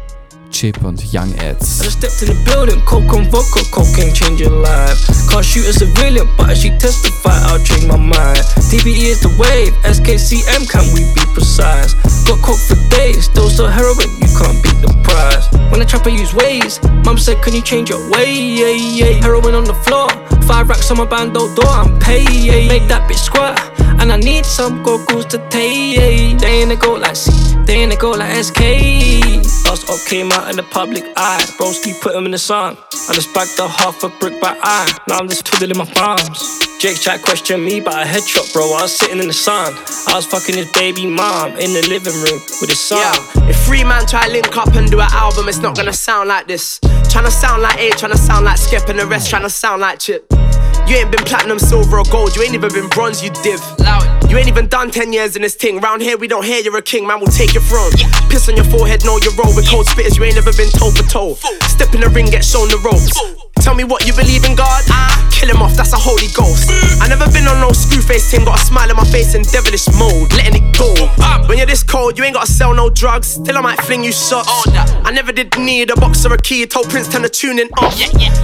Chip 0.51 0.83
und 0.85 1.01
Young 1.13 1.33
Adz. 1.39 1.81
I 1.81 1.85
just 1.85 1.99
stepped 1.99 2.23
in 2.23 2.29
the 2.29 2.45
building, 2.45 2.81
coke 2.85 3.13
on 3.15 3.25
vodka, 3.31 3.63
cocaine 3.71 4.13
change 4.13 4.41
your 4.43 4.51
life. 4.51 4.99
Can't 5.31 5.45
shoot 5.45 5.67
a 5.67 5.73
civilian, 5.73 6.29
but 6.37 6.57
she 6.57 6.71
testify, 6.79 7.39
I'll 7.47 7.63
change 7.63 7.87
my 7.87 7.97
mind. 7.97 8.43
DBE 8.69 9.15
is 9.15 9.21
the 9.21 9.31
wave, 9.39 9.73
SKCM, 9.85 10.69
can 10.69 10.85
we 10.93 11.07
be 11.15 11.23
precise? 11.33 11.95
Got 12.27 12.43
coke 12.43 12.59
for 12.59 12.77
days, 12.91 13.25
still 13.27 13.49
sell 13.49 13.69
heroin, 13.69 14.11
you 14.19 14.29
can't 14.37 14.59
beat 14.63 14.79
the 14.83 14.91
price. 15.03 15.47
When 15.71 15.81
the 15.81 15.87
trapper 15.87 16.11
use 16.11 16.35
ways, 16.35 16.81
said, 17.21 17.43
can 17.43 17.55
you 17.55 17.63
change 17.63 17.91
your 17.91 18.01
way? 18.11 18.33
Yeah, 18.33 18.71
yeah. 18.71 19.21
Heroin 19.21 19.55
on 19.55 19.65
the 19.65 19.75
floor, 19.75 20.09
five 20.47 20.69
racks 20.69 20.91
on 20.91 20.97
my 20.97 21.05
bando 21.05 21.55
door, 21.55 21.67
I'm. 21.67 21.99
Make 22.01 22.89
that 22.89 23.09
bitch 23.09 23.19
squat, 23.19 23.57
and 24.01 24.11
I 24.11 24.17
need 24.17 24.45
some 24.47 24.83
to 24.83 25.39
take. 25.51 26.39
They 26.41 26.63
ain't 26.63 26.73
a 26.73 26.77
go 26.77 26.95
like 26.95 27.17
C, 27.17 27.31
they 27.67 27.75
ain't 27.83 27.93
a 27.93 27.97
go 27.97 28.11
like 28.11 28.33
SK. 28.43 28.61
Last 29.67 29.89
up 29.89 30.01
came 30.09 30.33
out 30.33 30.51
in 30.51 30.57
the 30.57 30.67
public 30.71 31.05
eye. 31.17 31.45
Broski 31.59 32.01
put 32.01 32.15
him 32.15 32.25
in 32.25 32.33
the 32.33 32.39
sun. 32.39 32.77
I 33.09 33.15
just 33.15 33.33
bagged 33.35 33.59
a 33.59 33.69
half 33.69 34.03
a 34.03 34.09
brick 34.09 34.41
by 34.41 34.57
eye. 34.63 34.93
Now 35.07 35.19
I'm 35.19 35.29
just 35.29 35.47
twiddling 35.47 35.79
my 35.79 35.85
thumbs. 35.85 36.67
Jake 36.81 36.99
Chat 36.99 37.21
questioned 37.21 37.63
me 37.63 37.79
about 37.79 38.07
a 38.07 38.09
headshot, 38.09 38.53
bro. 38.55 38.63
I 38.63 38.83
was 38.83 38.97
sitting 38.97 39.21
in 39.21 39.27
the 39.27 39.35
sun. 39.35 39.75
I 40.09 40.15
was 40.17 40.25
fucking 40.27 40.57
his 40.57 40.73
baby 40.73 41.07
mom 41.07 41.53
in 41.59 41.73
the 41.75 41.87
living 41.89 42.15
room 42.15 42.41
with 42.61 42.71
his 42.71 42.81
son. 42.81 42.99
Yeah. 42.99 43.51
If 43.51 43.65
three 43.67 43.85
man 43.85 44.07
try 44.07 44.27
link 44.29 44.57
up 44.57 44.75
and 44.75 44.91
do 44.91 44.99
an 44.99 45.09
album, 45.13 45.49
it's 45.49 45.59
not 45.59 45.77
gonna 45.77 45.93
sound 45.93 46.29
like 46.29 46.47
this. 46.47 46.81
Tryna 47.13 47.31
sound 47.31 47.63
like 47.63 47.79
A, 47.79 47.91
tryna 47.91 48.17
sound 48.17 48.47
like 48.47 48.57
Skep, 48.57 48.89
and 48.89 48.99
the 48.99 49.07
rest 49.07 49.31
tryna 49.31 49.51
sound 49.51 49.83
like 49.83 49.99
Chip. 49.99 50.40
You 50.91 50.97
ain't 50.97 51.13
been 51.13 51.25
platinum, 51.25 51.61
silver, 51.61 52.01
or 52.01 52.05
gold. 52.11 52.35
You 52.35 52.43
ain't 52.43 52.55
even 52.55 52.73
been 52.73 52.89
bronze, 52.89 53.23
you 53.23 53.31
div. 53.31 53.63
You 54.29 54.37
ain't 54.37 54.49
even 54.49 54.67
done 54.67 54.91
10 54.91 55.13
years 55.13 55.37
in 55.37 55.43
this 55.43 55.55
thing. 55.55 55.79
Round 55.79 56.03
here, 56.03 56.19
we 56.19 56.27
don't 56.27 56.45
hear 56.45 56.59
you're 56.59 56.77
a 56.77 56.83
king, 56.83 57.07
man, 57.07 57.21
we'll 57.21 57.29
take 57.29 57.55
your 57.55 57.63
throne. 57.63 57.93
Piss 58.29 58.49
on 58.49 58.57
your 58.57 58.65
forehead, 58.65 59.05
know 59.05 59.17
your 59.23 59.33
role. 59.35 59.55
With 59.55 59.69
cold 59.69 59.87
spitters, 59.87 60.19
you 60.19 60.25
ain't 60.25 60.35
never 60.35 60.53
been 60.53 60.69
toe 60.69 60.91
for 60.91 61.05
toe. 61.05 61.35
Step 61.69 61.95
in 61.95 62.01
the 62.01 62.09
ring, 62.09 62.27
get 62.27 62.45
shown 62.45 62.67
the 62.67 62.79
ropes. 62.79 63.15
Tell 63.61 63.75
me 63.75 63.85
what 63.85 64.07
you 64.07 64.13
believe 64.15 64.45
in 64.45 64.57
God. 64.57 64.85
Kill 65.31 65.49
him 65.49 65.63
off, 65.63 65.75
that's 65.75 65.93
a 65.93 65.97
holy 65.97 66.29
ghost. 66.35 66.69
I 67.01 67.09
never 67.09 67.31
been 67.33 67.47
on 67.49 67.61
no 67.61 67.73
screw 67.73 68.03
face 68.03 68.31
team, 68.31 68.45
got 68.45 68.61
a 68.61 68.65
smile 68.65 68.91
on 68.91 68.97
my 68.97 69.05
face 69.05 69.35
in 69.35 69.43
devilish 69.43 69.89
mode, 69.99 70.33
letting 70.35 70.63
it 70.63 70.77
go. 70.77 70.93
When 71.49 71.59
you're 71.59 71.67
this 71.67 71.83
cold, 71.83 72.19
you 72.19 72.25
ain't 72.25 72.35
gotta 72.35 72.51
sell 72.51 72.75
no 72.75 72.91
drugs. 72.91 73.29
Still, 73.29 73.57
I 73.57 73.61
might 73.61 73.81
fling 73.81 74.05
you 74.05 74.13
shots. 74.13 74.49
Oh, 74.51 75.03
I 75.05 75.11
never 75.13 75.33
did 75.33 75.57
need 75.59 75.91
a 75.91 75.97
box 75.97 76.25
or 76.27 76.35
a 76.35 76.39
key. 76.39 76.67
Told 76.67 76.89
Prince 76.91 77.09
to 77.09 77.29
tune 77.29 77.59
in 77.59 77.69
off. 77.79 77.99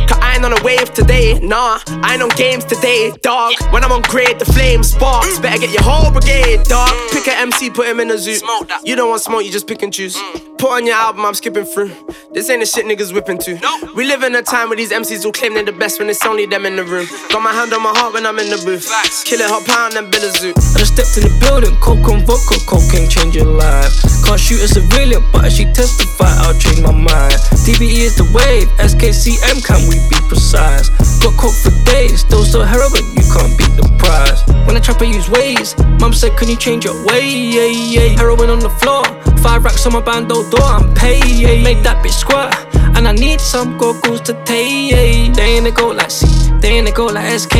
Cause 0.09 0.18
I 0.20 0.35
ain't 0.35 0.44
on 0.44 0.59
a 0.59 0.62
wave 0.64 0.92
today, 0.92 1.38
nah. 1.40 1.79
I 2.02 2.14
ain't 2.14 2.22
on 2.22 2.31
games 2.31 2.64
today, 2.64 3.12
dog. 3.22 3.55
When 3.70 3.85
I'm 3.85 3.92
on 3.92 4.02
grade, 4.02 4.38
the 4.38 4.44
flame 4.44 4.83
sparks. 4.83 5.38
Mm. 5.38 5.42
Better 5.42 5.59
get 5.59 5.72
your 5.72 5.83
whole 5.83 6.11
brigade, 6.11 6.64
dog. 6.64 6.88
Mm. 6.88 7.12
Pick 7.12 7.26
a 7.29 7.38
MC, 7.38 7.70
put 7.70 7.87
him 7.87 8.00
in 8.00 8.11
a 8.11 8.18
zoo. 8.18 8.38
You 8.85 8.96
don't 8.96 9.11
want 9.11 9.22
smoke, 9.22 9.44
you 9.44 9.52
just 9.52 9.68
pick 9.68 9.83
and 9.83 9.92
choose. 9.92 10.16
Mm. 10.16 10.59
Put 10.59 10.70
on 10.72 10.87
your 10.87 10.96
album, 10.96 11.24
I'm 11.24 11.35
skipping 11.35 11.64
through. 11.64 11.92
This 12.33 12.50
ain't 12.50 12.61
the 12.61 12.66
shit 12.66 12.87
niggas 12.87 13.12
whipping 13.12 13.38
to. 13.38 13.59
We 13.94 14.05
live 14.05 14.22
in 14.22 14.35
a 14.35 14.42
time 14.42 14.68
where 14.68 14.76
these 14.76 14.90
MCs 14.90 15.06
will 15.11 15.33
claim 15.33 15.55
they're 15.55 15.62
the 15.62 15.73
best 15.73 15.99
when 16.01 16.11
it's 16.11 16.25
only 16.27 16.47
them 16.47 16.66
in 16.66 16.77
the 16.77 16.85
room. 16.85 17.07
Got 17.31 17.42
my 17.42 17.53
hand 17.53 17.73
on 17.73 17.83
my 17.83 17.92
heart 17.95 18.14
when 18.14 18.27
I'm 18.27 18.38
in 18.38 18.51
the 18.51 18.61
booth. 18.64 18.90
Kill 19.25 19.40
it, 19.40 19.49
hot 19.49 19.64
pound 19.64 19.95
and 19.95 20.11
bill 20.11 20.25
a 20.25 20.31
zoo. 20.33 20.51
I 20.51 20.79
just 20.79 20.95
stepped 20.95 21.16
in 21.16 21.31
the 21.31 21.38
building, 21.38 21.77
coke 21.81 22.11
and 22.11 22.27
vodka, 22.27 22.59
cocaine 22.66 23.09
change 23.09 23.37
your 23.37 23.47
life. 23.47 24.15
Can't 24.27 24.41
shoot 24.41 24.61
a 24.61 24.67
civilian, 24.67 25.23
but 25.33 25.53
she 25.53 25.65
testify, 25.73 26.27
I'll 26.43 26.59
change 26.59 26.81
my 26.83 26.91
mind. 26.91 27.39
DBE 27.62 28.11
is 28.11 28.17
the 28.17 28.27
wave, 28.35 28.67
SKCM, 28.83 29.65
can 29.65 29.87
we 29.89 30.03
be 30.11 30.19
precise? 30.27 30.91
Got 31.23 31.39
coke 31.39 31.55
for 31.55 31.71
days, 31.87 32.21
still 32.21 32.45
so 32.45 32.62
heroin, 32.62 33.07
you 33.15 33.23
can't 33.23 33.55
beat 33.57 33.71
the 33.79 33.87
price. 34.03 34.43
When 34.67 34.77
I 34.77 34.81
trap, 34.81 35.01
I 35.01 35.05
use 35.05 35.31
ways. 35.31 35.79
Mum 36.01 36.12
said, 36.12 36.37
Can 36.37 36.49
you 36.49 36.57
change 36.57 36.85
your 36.85 36.99
way? 37.07 37.23
Yeah, 37.23 37.71
yeah. 37.71 38.19
Heroin 38.19 38.51
on 38.51 38.59
the 38.59 38.71
floor, 38.83 39.05
five 39.39 39.65
racks 39.65 39.87
on 39.87 39.93
my 39.93 40.01
bando 40.01 40.51
door, 40.51 40.61
I'm 40.62 40.93
paid. 40.95 41.62
Make 41.62 41.85
that 41.85 42.05
bitch 42.05 42.19
squirt. 42.19 42.53
And 42.97 43.07
I 43.07 43.12
need 43.12 43.41
some 43.41 43.79
goggles 43.79 44.23
to 44.23 44.33
take. 44.45 44.91
They 45.37 45.57
ain't 45.57 45.67
a 45.69 45.71
go 45.71 45.89
like 45.89 46.11
C, 46.11 46.27
they 46.61 46.92
go 46.92 47.07
like 47.07 47.38
SK. 47.38 47.55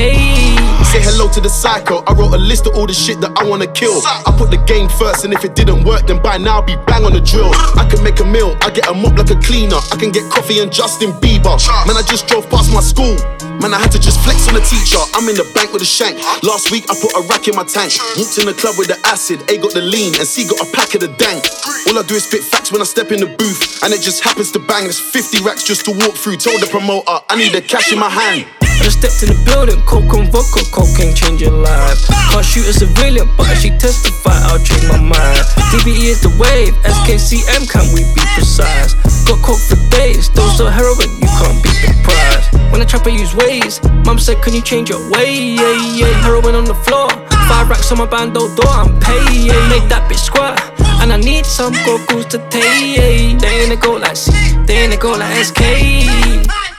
Say 0.87 1.03
hello 1.03 1.29
to 1.33 1.41
the 1.41 1.49
psycho. 1.49 2.03
I 2.07 2.15
wrote 2.15 2.33
a 2.35 2.39
list 2.39 2.67
of 2.67 2.77
all 2.77 2.87
the 2.87 2.95
shit 2.95 3.21
that 3.21 3.33
I 3.37 3.45
wanna 3.45 3.67
kill. 3.67 4.01
I 4.05 4.33
put 4.37 4.51
the 4.51 4.59
game 4.71 4.89
first, 4.89 5.25
and 5.25 5.33
if 5.33 5.45
it 5.45 5.55
didn't 5.55 5.85
work, 5.85 6.07
then 6.07 6.23
by 6.23 6.39
now 6.39 6.61
I'll 6.61 6.67
be 6.67 6.77
bang 6.87 7.05
on 7.05 7.13
the 7.13 7.21
drill. 7.21 7.51
I 7.77 7.87
can 7.91 8.03
make 8.03 8.21
a 8.21 8.25
meal, 8.25 8.57
I 8.63 8.71
get 8.71 8.89
a 8.89 8.95
mop 8.95 9.19
like 9.19 9.31
a 9.31 9.39
cleaner. 9.41 9.77
I 9.93 9.97
can 9.97 10.13
get 10.13 10.31
coffee 10.31 10.61
and 10.61 10.73
Justin 10.73 11.13
Bieber. 11.21 11.59
Man, 11.87 11.97
I 11.97 12.03
just 12.07 12.27
drove 12.27 12.49
past 12.49 12.73
my 12.73 12.81
school. 12.81 13.17
Man, 13.61 13.73
I 13.73 13.81
had 13.81 13.91
to 13.93 14.01
just 14.01 14.21
flex 14.21 14.49
on 14.49 14.55
the 14.55 14.65
teacher. 14.65 15.01
I'm 15.17 15.29
in 15.29 15.37
the 15.37 15.49
bank 15.57 15.73
with 15.73 15.83
a 15.83 15.89
shank. 15.89 16.21
Last 16.45 16.71
week 16.71 16.85
I 16.89 16.95
put 16.95 17.13
a 17.17 17.23
rack 17.29 17.49
in 17.49 17.57
my 17.57 17.65
tank. 17.65 17.93
Walked 18.17 18.39
in 18.39 18.47
the 18.47 18.55
club 18.55 18.77
with 18.79 18.89
the 18.89 18.99
acid. 19.09 19.41
A 19.51 19.57
got 19.59 19.73
the 19.73 19.83
lean, 19.83 20.15
and 20.17 20.29
C 20.29 20.45
got 20.47 20.61
a 20.61 20.69
pack 20.77 20.95
of 20.95 21.01
the 21.01 21.13
dank. 21.17 21.45
All 21.89 21.99
I 21.99 22.05
do 22.05 22.15
is 22.15 22.25
spit 22.25 22.45
facts 22.45 22.71
when 22.71 22.81
I 22.81 22.87
step 22.87 23.11
in 23.13 23.21
the 23.21 23.31
booth, 23.33 23.83
and 23.83 23.93
it 23.93 24.01
just 24.01 24.23
happens 24.23 24.53
to 24.53 24.61
bang. 24.61 24.85
There's 24.85 25.01
50 25.01 25.43
racks 25.43 25.65
just 25.65 25.85
to 25.89 25.93
walk 25.93 26.15
through. 26.15 26.37
Told 26.37 26.61
the 26.61 26.69
promoter 26.69 27.21
I 27.29 27.37
need 27.37 27.53
the 27.53 27.63
cash 27.63 27.93
in 27.93 27.99
my 27.99 28.11
hand. 28.11 28.66
I 28.77 28.85
just 28.85 29.01
stepped 29.01 29.25
in 29.25 29.33
the 29.33 29.39
building, 29.49 29.81
coke 29.89 30.13
and 30.13 30.29
vodka, 30.29 30.61
cocaine 30.69 31.17
change 31.17 31.41
your 31.41 31.57
life. 31.57 31.97
Can't 32.29 32.45
shoot 32.45 32.69
a 32.69 32.73
civilian, 32.73 33.29
but 33.37 33.49
as 33.49 33.63
she 33.65 33.71
testify, 33.71 34.37
I'll 34.53 34.61
change 34.61 34.85
my 34.85 35.01
mind. 35.01 35.41
DBE 35.73 36.13
is 36.13 36.21
the 36.21 36.29
wave, 36.37 36.77
SKCM, 36.85 37.65
can 37.73 37.89
we 37.97 38.05
be 38.13 38.21
precise? 38.37 38.93
Got 39.25 39.41
coke 39.41 39.61
for 39.65 39.81
days, 39.89 40.27
still 40.27 40.49
so 40.53 40.69
heroin, 40.69 41.09
you 41.17 41.29
can't 41.41 41.57
the 41.65 41.97
price. 42.05 42.47
When 42.71 42.83
I 42.83 42.85
trap, 42.85 43.07
I 43.07 43.11
use 43.11 43.35
ways. 43.35 43.81
mom 44.05 44.19
said, 44.19 44.43
Can 44.43 44.53
you 44.53 44.63
change 44.63 44.91
your 44.91 45.01
way? 45.11 45.57
Yeah, 45.57 45.97
yeah. 45.97 46.13
Heroin 46.21 46.55
on 46.55 46.65
the 46.65 46.75
floor, 46.75 47.09
five 47.49 47.69
racks 47.69 47.91
on 47.91 47.99
my 47.99 48.07
bando 48.07 48.55
door, 48.55 48.69
I'm 48.69 49.01
paid. 49.01 49.49
Make 49.73 49.89
that 49.89 50.05
bitch 50.11 50.21
squat. 50.29 50.61
And 51.01 51.13
I 51.13 51.17
need 51.17 51.47
some 51.47 51.73
goggles 51.73 52.27
to 52.27 52.39
take. 52.51 53.41
They 53.41 53.65
ain't 53.65 53.73
a 53.73 53.77
go 53.77 53.97
like 53.97 54.17
C, 54.17 54.33
they 54.67 54.85
ain't 54.85 54.95
a 54.95 54.97
go 54.97 55.13
like 55.13 55.33
SK. 55.45 56.76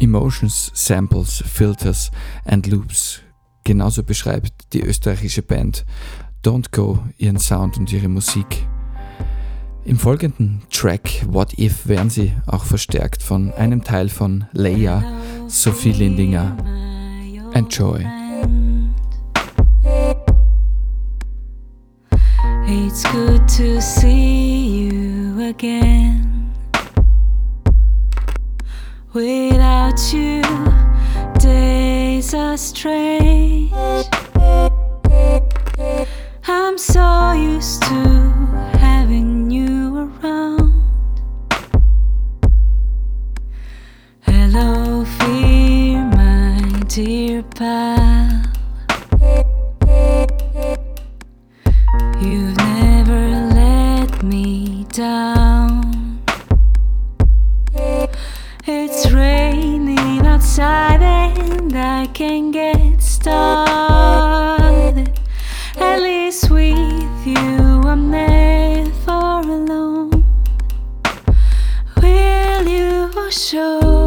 Emotions, 0.00 0.70
Samples, 0.74 1.42
Filters 1.46 2.10
and 2.44 2.66
Loops. 2.66 3.20
Genauso 3.64 4.02
beschreibt 4.02 4.72
die 4.72 4.82
österreichische 4.82 5.42
Band 5.42 5.84
Don't 6.44 6.72
Go 6.72 6.98
ihren 7.18 7.38
Sound 7.38 7.76
und 7.78 7.92
ihre 7.92 8.08
Musik. 8.08 8.66
Im 9.84 9.98
folgenden 9.98 10.62
Track 10.70 11.24
What 11.26 11.58
If 11.58 11.86
werden 11.86 12.10
sie 12.10 12.32
auch 12.46 12.64
verstärkt 12.64 13.22
von 13.22 13.52
einem 13.54 13.82
Teil 13.82 14.08
von 14.08 14.46
Leia, 14.52 15.04
Sophie 15.48 15.92
Lindinger. 15.92 16.56
Enjoy. 17.54 18.06
It's 22.66 23.02
good 23.04 23.46
to 23.56 23.80
see 23.80 24.88
you 24.88 25.40
again. 25.48 26.31
Without 29.14 30.00
you, 30.14 30.40
days 31.38 32.32
are 32.32 32.56
strange. 32.56 33.70
I'm 36.48 36.78
so 36.78 37.32
used 37.32 37.82
to 37.82 38.30
having 38.80 39.50
you 39.50 40.08
around. 40.24 40.72
Hello, 44.22 45.04
fear, 45.04 46.06
my 46.16 46.82
dear 46.88 47.42
pal. 47.42 48.44
You've 52.22 52.56
never 52.56 53.28
let 53.52 54.22
me 54.22 54.86
down. 54.88 55.81
It's 58.64 59.10
raining 59.10 60.24
outside 60.24 61.02
and 61.02 61.76
I 61.76 62.06
can 62.06 62.52
get 62.52 63.02
started. 63.02 64.38
At 65.76 66.00
least 66.00 66.48
with 66.48 67.26
you, 67.26 67.82
I'm 67.84 68.08
never 68.08 68.92
alone. 69.10 70.24
Will 72.00 72.68
you 72.68 73.10
show 73.32 74.01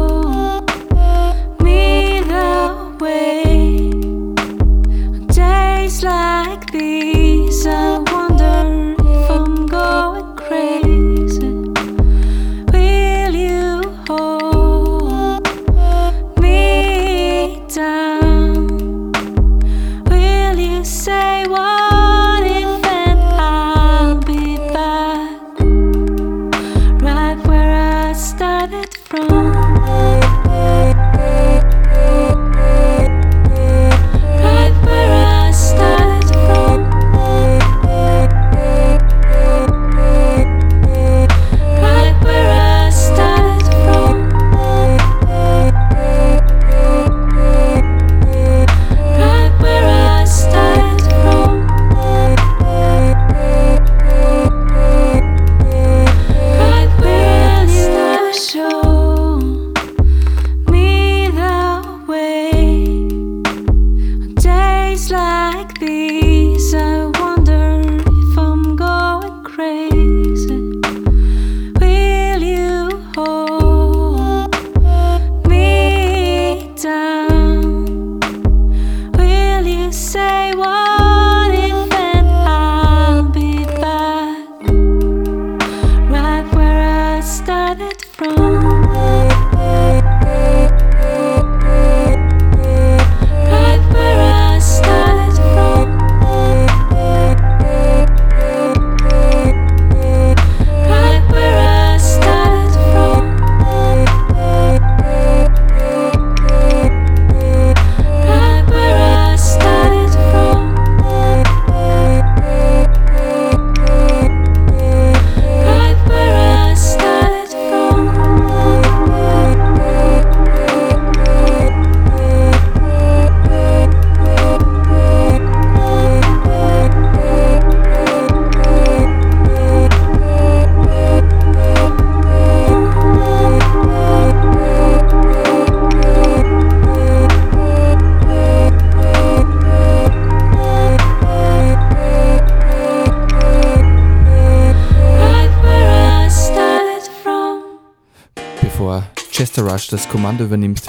Rush 149.86 149.90
das 149.90 150.08
Kommando 150.08 150.44
übernimmt, 150.44 150.82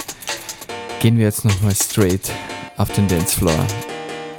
gehen 1.00 1.18
wir 1.18 1.24
jetzt 1.26 1.44
nochmal 1.44 1.74
straight 1.74 2.30
auf 2.76 2.90
den 2.92 3.06
Dancefloor. 3.06 3.66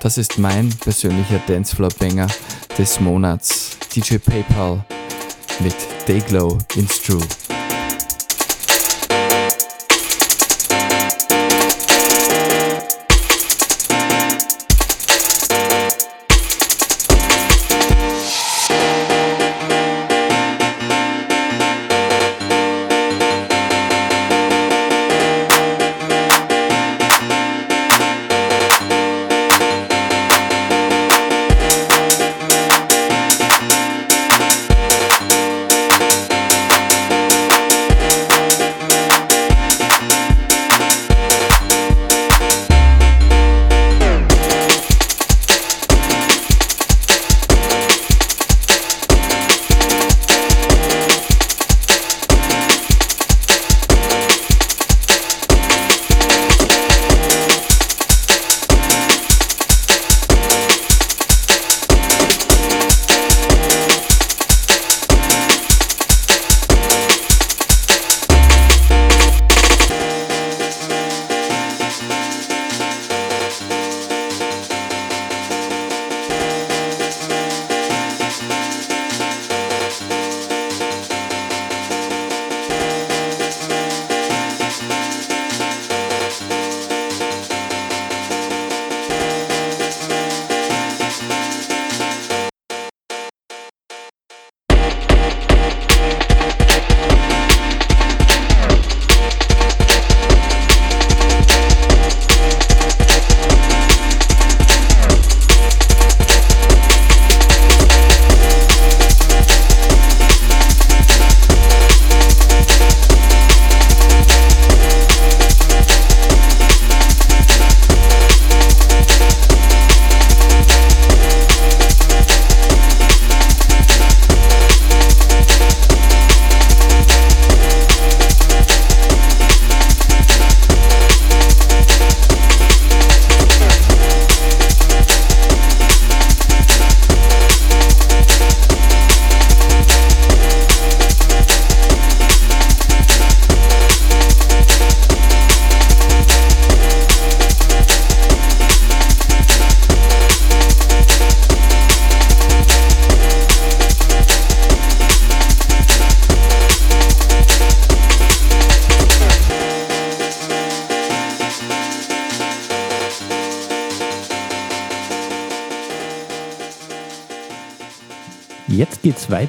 Das 0.02 0.18
ist 0.18 0.38
mein 0.38 0.70
persönlicher 0.70 1.40
Dancefloor-Banger 1.48 2.28
des 2.78 3.00
Monats. 3.00 3.78
DJ 3.96 4.18
PayPal 4.18 4.84
mit 5.60 5.76
Dayglow 6.08 6.58
It's 6.76 7.02
True. 7.02 7.22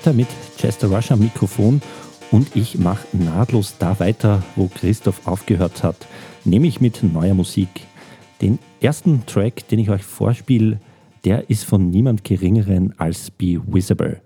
Weiter 0.01 0.12
mit 0.14 0.28
Chester 0.57 0.88
Rush 0.88 1.12
am 1.12 1.18
Mikrofon 1.18 1.82
und 2.30 2.57
ich 2.57 2.78
mache 2.78 3.07
nahtlos 3.12 3.76
da 3.78 4.01
weiter, 4.01 4.42
wo 4.57 4.66
Christoph 4.68 5.26
aufgehört 5.26 5.82
hat, 5.82 6.07
nämlich 6.46 6.80
mit 6.80 7.03
neuer 7.03 7.34
Musik. 7.34 7.68
Den 8.40 8.59
ersten 8.80 9.26
Track, 9.26 9.68
den 9.68 9.78
ich 9.78 9.90
euch 9.90 10.03
vorspiele, 10.03 10.80
der 11.26 11.51
ist 11.51 11.64
von 11.64 11.90
niemand 11.90 12.24
Geringeren 12.24 12.94
als 12.98 13.30
Be 13.30 13.61
Visible. 13.66 14.22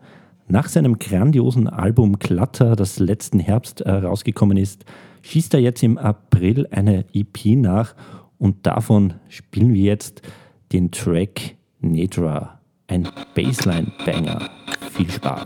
Nach 0.46 0.68
seinem 0.68 1.00
grandiosen 1.00 1.66
Album 1.66 2.20
Clutter, 2.20 2.76
das 2.76 3.00
letzten 3.00 3.40
Herbst 3.40 3.80
äh, 3.80 3.90
rausgekommen 3.90 4.56
ist, 4.56 4.84
schießt 5.22 5.54
er 5.54 5.60
jetzt 5.60 5.82
im 5.82 5.98
April 5.98 6.68
eine 6.70 7.04
EP 7.12 7.46
nach 7.56 7.96
und 8.38 8.64
davon 8.64 9.14
spielen 9.28 9.74
wir 9.74 9.82
jetzt 9.82 10.22
den 10.72 10.92
Track 10.92 11.56
Nedra, 11.80 12.60
ein 12.86 13.08
Bassline-Banger. 13.34 14.48
filhos 14.94 15.18
da. 15.18 15.44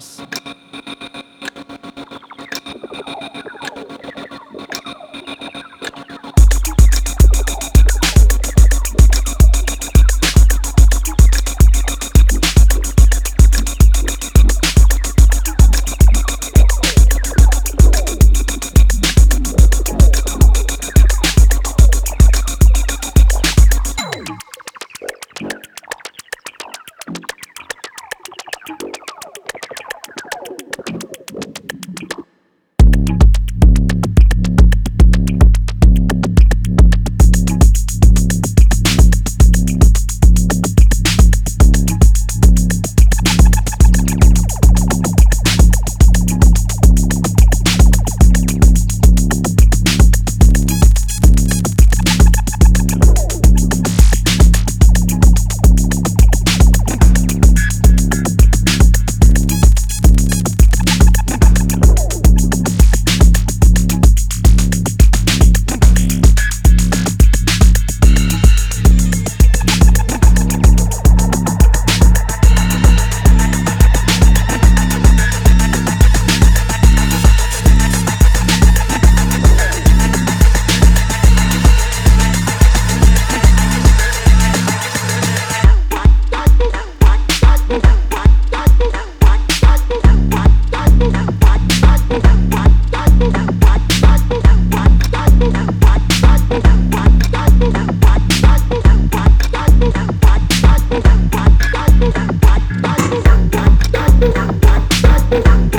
Thank 105.31 105.75
you. 105.75 105.78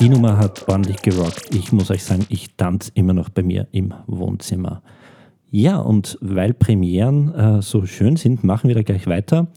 Die 0.00 0.08
Nummer 0.08 0.38
hat 0.38 0.66
ordentlich 0.66 1.02
gerockt. 1.02 1.54
Ich 1.54 1.72
muss 1.72 1.90
euch 1.90 2.02
sagen, 2.04 2.24
ich 2.30 2.56
tanze 2.56 2.90
immer 2.94 3.12
noch 3.12 3.28
bei 3.28 3.42
mir 3.42 3.68
im 3.70 3.92
Wohnzimmer. 4.06 4.80
Ja, 5.50 5.76
und 5.76 6.16
weil 6.22 6.54
Premieren 6.54 7.34
äh, 7.34 7.60
so 7.60 7.84
schön 7.84 8.16
sind, 8.16 8.42
machen 8.42 8.68
wir 8.68 8.74
da 8.74 8.82
gleich 8.82 9.06
weiter. 9.06 9.48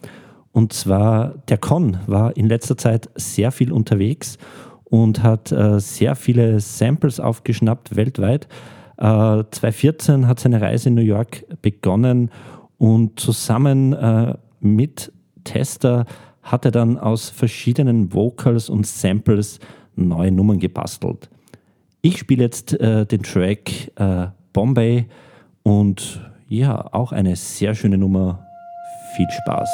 Und 0.51 0.73
zwar, 0.73 1.35
der 1.47 1.57
Con 1.57 1.97
war 2.07 2.35
in 2.35 2.47
letzter 2.47 2.77
Zeit 2.77 3.09
sehr 3.15 3.53
viel 3.53 3.71
unterwegs 3.71 4.37
und 4.83 5.23
hat 5.23 5.53
äh, 5.53 5.79
sehr 5.79 6.13
viele 6.17 6.59
Samples 6.59 7.21
aufgeschnappt 7.21 7.95
weltweit. 7.95 8.49
Äh, 8.97 9.43
2014 9.49 10.27
hat 10.27 10.41
seine 10.41 10.59
Reise 10.59 10.89
in 10.89 10.95
New 10.95 11.01
York 11.01 11.45
begonnen 11.61 12.31
und 12.77 13.17
zusammen 13.17 13.93
äh, 13.93 14.35
mit 14.59 15.13
Tester 15.45 16.05
hat 16.41 16.65
er 16.65 16.71
dann 16.71 16.97
aus 16.97 17.29
verschiedenen 17.29 18.11
Vocals 18.11 18.69
und 18.69 18.85
Samples 18.85 19.61
neue 19.95 20.31
Nummern 20.31 20.59
gebastelt. 20.59 21.29
Ich 22.01 22.17
spiele 22.17 22.43
jetzt 22.43 22.73
äh, 22.79 23.05
den 23.05 23.23
Track 23.23 23.91
äh, 23.95 24.27
Bombay 24.51 25.05
und 25.63 26.21
ja, 26.49 26.93
auch 26.93 27.11
eine 27.11 27.35
sehr 27.35 27.73
schöne 27.73 27.97
Nummer. 27.97 28.45
Viel 29.15 29.27
Spaß. 29.41 29.69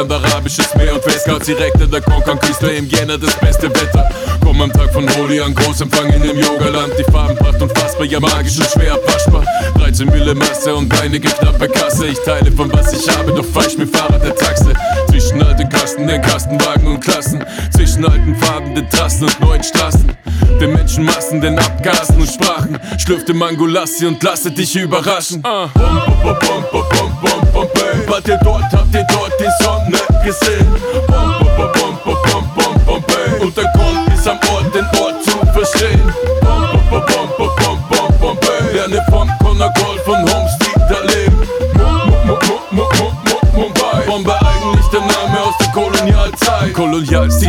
Und 0.00 0.12
Arabisches 0.12 0.72
Meer 0.76 0.94
und 0.94 1.04
Westgauts 1.06 1.46
direkt 1.46 1.80
in 1.80 1.90
der 1.90 2.00
Konkanküste 2.00 2.68
Im 2.68 2.86
Jänner 2.88 3.18
das 3.18 3.34
beste 3.40 3.68
Wetter. 3.68 4.08
Komm 4.40 4.62
am 4.62 4.72
Tag 4.72 4.92
von 4.92 5.08
Holi 5.16 5.40
an 5.40 5.52
Großempfang 5.52 6.12
in 6.12 6.22
dem 6.22 6.38
Yogaland. 6.38 6.92
Die 6.96 7.10
Farbenpracht 7.10 7.60
unfassbar, 7.60 8.06
ja 8.06 8.20
magisch 8.20 8.58
und 8.58 8.70
schwer 8.70 8.94
abwaschbar. 8.94 9.44
13 9.74 10.06
Mille 10.06 10.36
Masse 10.36 10.72
und 10.72 10.96
einige 11.00 11.28
knappe 11.28 11.68
Kasse. 11.68 12.06
Ich 12.06 12.18
teile 12.20 12.52
von 12.52 12.72
was 12.72 12.92
ich 12.92 13.08
habe, 13.08 13.32
doch 13.32 13.44
falsch 13.44 13.76
mir 13.76 13.88
Fahrrad 13.88 14.22
der 14.22 14.36
Taxe. 14.36 14.72
Zwischen 15.10 15.42
alten 15.42 15.68
Kasten, 15.68 16.06
den 16.06 16.22
Kastenwagen 16.22 16.86
und 16.86 17.00
Klassen. 17.00 17.44
Zwischen 17.74 18.04
alten 18.04 18.36
Farben, 18.36 18.76
den 18.76 18.88
Trassen 18.90 19.24
und 19.24 19.40
neuen 19.40 19.64
Straßen. 19.64 20.16
Den 20.60 20.74
Menschenmassen, 20.74 21.40
den 21.40 21.58
Abgasen 21.58 22.20
und 22.20 22.30
Sprachen. 22.30 22.78
Schlürfte 22.98 23.34
Mangolassi 23.34 24.06
und 24.06 24.22
lasse 24.22 24.52
dich 24.52 24.76
überraschen. 24.76 25.42
Bom, 25.42 25.70
bom, 25.74 25.92
bom, 26.22 26.36
bom, 26.40 26.64
bom, 26.70 26.84
bom, 26.90 27.18
bom, 27.20 27.37
бомбей 27.58 28.06
Батидот, 28.08 28.62
апдидот 28.72 29.32
и 29.40 29.62
сон 29.62 29.82
не 29.88 30.24
gesehen 30.24 30.66
Bombe, 31.08 31.72
Bombe, 31.74 32.16
Bombe, 32.54 32.78
Bombay 32.86 33.40
Und 33.40 33.56
der 33.56 33.70
Grund 33.74 34.12
ist 34.12 34.28
am 34.28 34.38
Ort, 34.52 34.74
den 34.74 34.86
Ort 35.00 35.22
zu 35.24 35.38
verstehen 35.52 36.12
Bombe, 36.42 37.06
Bombe, 37.06 37.52
Bombe, 37.58 38.12
Bombay 38.20 38.72
Lerne 38.74 39.04
vom 39.10 39.28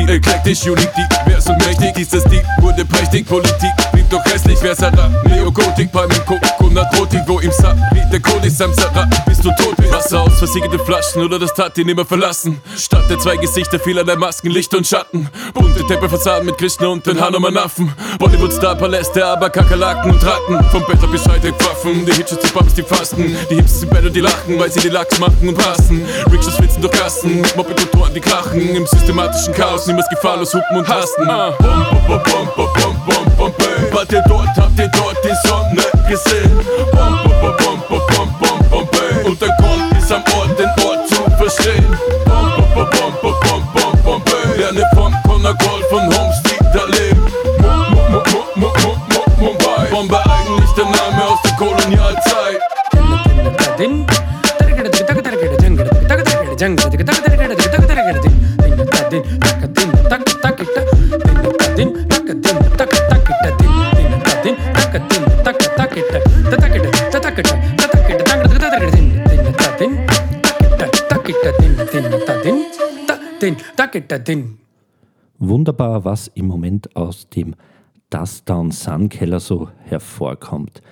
eklektisch, 0.10 0.66
unique, 0.66 0.91
divers 0.95 1.47
und 1.47 1.57
mächtig? 1.66 1.93
Dieses 1.95 2.24
Stil 2.24 2.43
wurde 2.60 2.86
prächtig, 2.86 3.28
Politik. 3.28 3.72
Blieb 3.91 4.10
doch 4.10 4.24
hässlich 4.26 4.57
Wer 4.62 4.76
Sarah, 4.76 5.10
Neogotik, 5.26 5.91
Palmen, 5.91 6.18
Koko, 6.26 6.70
Narkotik 6.70 7.22
Wo 7.28 7.39
im 7.39 7.51
Sabi, 7.51 8.01
der 8.12 8.20
Code 8.20 8.47
ist 8.47 8.62
am 8.62 8.74
Sarah. 8.74 9.07
Bist 9.26 9.43
du 9.43 9.49
tot, 9.49 9.76
Wasser 9.91 10.22
aus 10.22 10.38
versiegelte 10.38 10.80
Flaschen 10.80 11.24
Oder 11.24 11.39
das 11.39 11.53
Tat, 11.53 11.76
die 11.78 11.84
nimmer 11.84 12.05
verlassen? 12.05 12.62
Statt 12.78 13.10
der 13.10 13.20
zwei 13.20 13.38
Gesichter, 13.38 13.80
vielerlei 13.80 14.16
Masken, 14.16 14.51
Licht 14.51 14.74
und 14.74 14.86
Schatten. 14.86 15.30
Bunte 15.53 15.86
Teppelfassaden 15.86 16.45
mit 16.45 16.57
Krishna 16.57 16.88
und 16.88 17.05
den 17.05 17.20
Hanuman-Affen 17.20 17.91
Bollywood-Star-Paläste, 18.20 19.26
aber 19.26 19.49
Kakerlaken 19.49 20.12
und 20.12 20.26
Ratten 20.26 20.64
Vom 20.72 20.86
Bettler 20.86 21.07
bis 21.07 21.28
Hightech-Waffen 21.28 22.05
Die 22.05 22.14
Hitches, 22.14 22.39
die 22.39 22.51
Bums, 22.51 22.74
die 22.74 22.84
fasten. 22.84 23.36
Die 23.49 23.55
Hipsters 23.55 23.84
im 23.84 23.89
Bett 23.89 24.05
und 24.05 24.16
die 24.16 24.22
lachen, 24.22 24.60
weil 24.60 24.72
sie 24.72 24.80
die 24.80 24.89
Lachs 24.89 25.20
machen 25.20 25.49
und 25.49 25.57
passen 25.57 26.05
Rickshaws 26.32 26.55
flitzen 26.55 26.82
durch 26.82 26.93
Gassen, 26.93 27.41
Moped-Motoren, 27.55 28.14
die 28.14 28.20
krachen. 28.20 28.76
Im 28.76 28.86
systematischen 28.86 29.53
Chaos, 29.53 29.88
måske 30.00 30.16
fallos 30.22 30.54
upp 30.56 30.68
mot 30.76 30.88
hasten 30.88 31.26
Bom, 31.28 31.54
bom, 32.08 32.22
bom, 32.28 32.45
bom, 32.56 32.70
bom, 32.76 32.93
bom, 32.95 32.95
bom, 33.08 33.26
bom, 33.38 33.52
bom 33.60 33.80
Vad 33.93 34.06
det 34.12 34.24
dort, 34.30 34.54
haft 34.62 34.78
det 34.78 34.89
dort, 34.97 35.18
det 35.26 35.36
som 35.45 35.64
nägesinn 35.78 36.56
Bom, 36.95 37.14
bom, 37.41 37.58
bom, 37.62 37.78
bom, 37.89 38.02
bom, 38.10 38.30
bom, 38.41 38.58
bom, 38.72 38.86
bom, 38.86 38.86
bom 38.91 39.32
Utan 39.32 39.52
kompis 39.62 40.12
am 40.16 40.24
Ort, 40.38 40.52
den 40.60 40.72
Ort 40.88 41.02
zu 41.10 41.22
verstehen 41.39 41.91
Bom, 42.28 42.52
bom, 42.76 42.91
bom, 42.95 43.12
bom, 43.22 43.36
bom, 43.43 43.62
bom, 43.76 43.91
bom, 44.04 44.04
bom, 44.06 44.20
bom 44.28 44.60
Lerne 44.60 44.86
vom 44.95 45.14
Konnergolf 45.28 45.91
und 45.91 46.08
Homestead 46.16 46.49
Wunderbar, 75.39 76.05
was 76.05 76.27
im 76.27 76.45
Moment 76.45 76.95
aus 76.95 77.30
dem 77.30 77.55
Dust 78.11 78.47
Down 78.47 78.69
Sun 78.69 79.09
Keller 79.09 79.39
so 79.39 79.69
hervorkommt. 79.86 80.84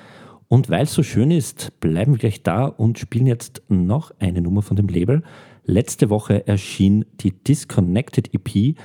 Und 0.47 0.71
weil 0.71 0.85
es 0.85 0.93
so 0.93 1.03
schön 1.03 1.29
ist, 1.29 1.79
bleiben 1.79 2.13
wir 2.13 2.17
gleich 2.19 2.41
da 2.41 2.65
und 2.65 2.97
spielen 2.97 3.27
jetzt 3.27 3.61
noch 3.69 4.11
eine 4.17 4.41
Nummer 4.41 4.63
von 4.63 4.75
dem 4.75 4.87
Label. 4.87 5.21
Letzte 5.65 6.09
Woche 6.09 6.47
erschien 6.47 7.05
die 7.19 7.31
Disconnected 7.31 8.33
EP, 8.33 8.75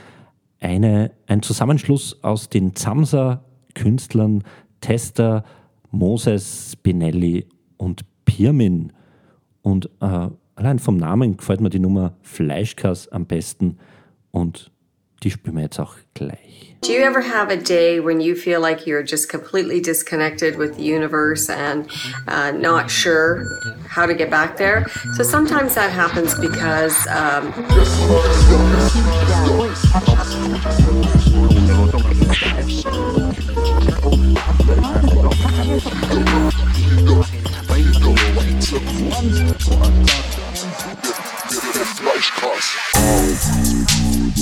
eine, 0.61 1.13
ein 1.27 1.41
Zusammenschluss 1.41 2.23
aus 2.23 2.51
den 2.51 2.75
Zamsa-Künstlern 2.75 4.45
Tester, 4.83 5.45
Moses, 5.91 6.73
Spinelli 6.73 7.47
und 7.79 8.03
Pirmin. 8.27 8.93
Und 9.63 9.89
äh, 10.01 10.29
allein 10.57 10.79
vom 10.79 10.99
Namen 10.99 11.39
gefällt 11.39 11.63
mir 11.63 11.71
die 11.71 11.79
Nummer 11.79 12.17
Fleischkass 12.21 13.09
am 13.09 13.25
besten 13.25 13.79
und 14.33 14.71
die 15.23 15.31
spielen 15.31 15.57
wir 15.57 15.63
jetzt 15.63 15.79
auch 15.79 15.95
gleich. 16.15 16.77
Do 16.83 16.91
you 16.91 17.05
ever 17.05 17.21
have 17.21 17.49
a 17.49 17.57
day 17.57 18.01
when 18.01 18.21
you 18.21 18.35
feel 18.35 18.61
like 18.61 18.89
you're 18.89 19.05
just 19.05 19.29
completely 19.29 19.81
disconnected 19.81 20.59
with 20.59 20.77
the 20.77 20.83
universe 20.83 21.49
and 21.49 21.89
uh, 22.27 22.51
not 22.51 22.91
sure 22.91 23.47
how 23.89 24.05
to 24.05 24.15
get 24.15 24.31
back 24.31 24.57
there? 24.57 24.89
So 25.15 25.23
sometimes 25.23 25.77
that 25.77 25.93
happens 25.93 26.35
because. 26.35 27.07
Um, 27.07 27.53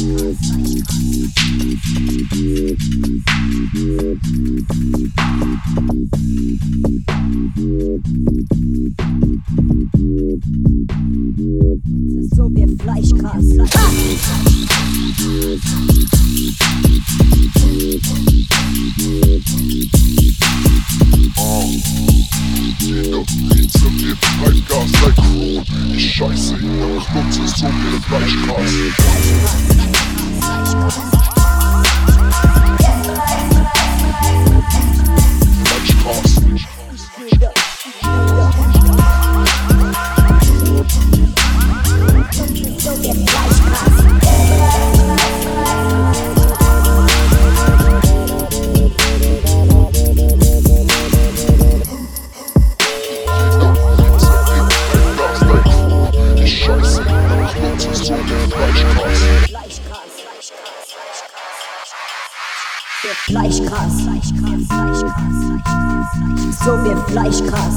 So 0.00 0.06
wie 12.48 12.66
Fleischgras. 12.78 13.44
Oh, 21.36 21.64
Digga, 22.80 23.18
pizza 23.50 23.90
mir 23.90 24.16
Fleischgras, 24.16 24.90
sei 24.92 25.12
cool. 25.18 25.62
Ich 25.94 26.14
scheiße, 26.14 26.54
ich 26.56 27.08
nutze 27.14 27.42
so 27.46 27.66
viel 27.66 28.00
Fleischgras. 28.08 29.89
Scheiße, 29.90 31.10
Wir 63.10 63.16
Fleischgras. 63.16 63.94
So 66.64 66.72
wir 66.84 66.96
Fleischgras. 67.08 67.76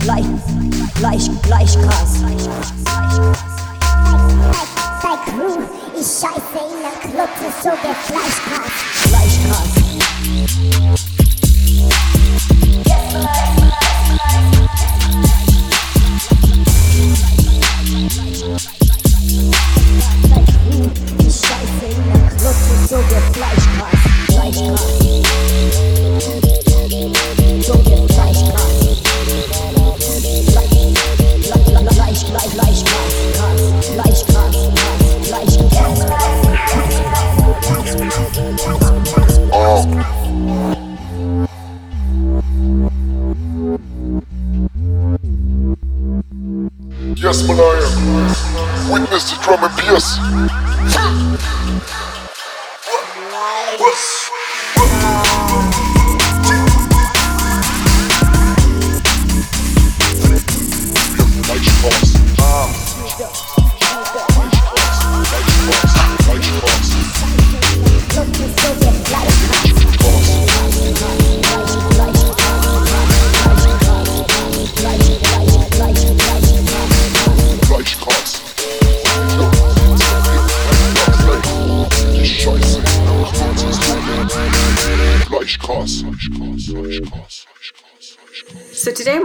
Fleisch, 0.00 0.28
Fleisch, 0.98 1.30
Fleischgras. 1.42 2.10
Bei 5.02 5.16
Crew, 5.24 5.56
ich 5.98 6.06
scheiße 6.06 6.58
in 6.60 6.78
der 6.82 6.96
Klotze, 7.08 7.46
so 7.62 7.70
wir 7.70 7.94
Fleischgras. 8.04 8.72
Fleischgras. 9.08 9.72
Ich 12.84 13.63
so 22.94 23.00
wird 23.10 23.26
Fleisch 23.34 23.66
krass, 23.76 24.02
Fleisch 24.28 24.60
krass. 24.62 24.92
So 27.66 27.74
wird 27.74 28.12
Fleisch 28.12 28.42
krass. 28.50 28.74
Fleisch, 31.44 32.24
Fleisch, 32.24 32.52
Fleisch, 32.54 32.82
krass, 32.84 33.14
krass, 33.34 33.60
Fleisch 33.94 34.22
krass, 34.26 34.56
krass, 34.74 35.02
Fleisch 35.26 35.56
krass. 35.56 35.98
Oh. 39.50 39.82
Yes, 47.16 47.42
Malaya. 47.42 47.88
Witness 48.88 49.24
the 49.30 49.36
drum 49.42 49.64
and 49.64 49.74
bass. 49.76 51.23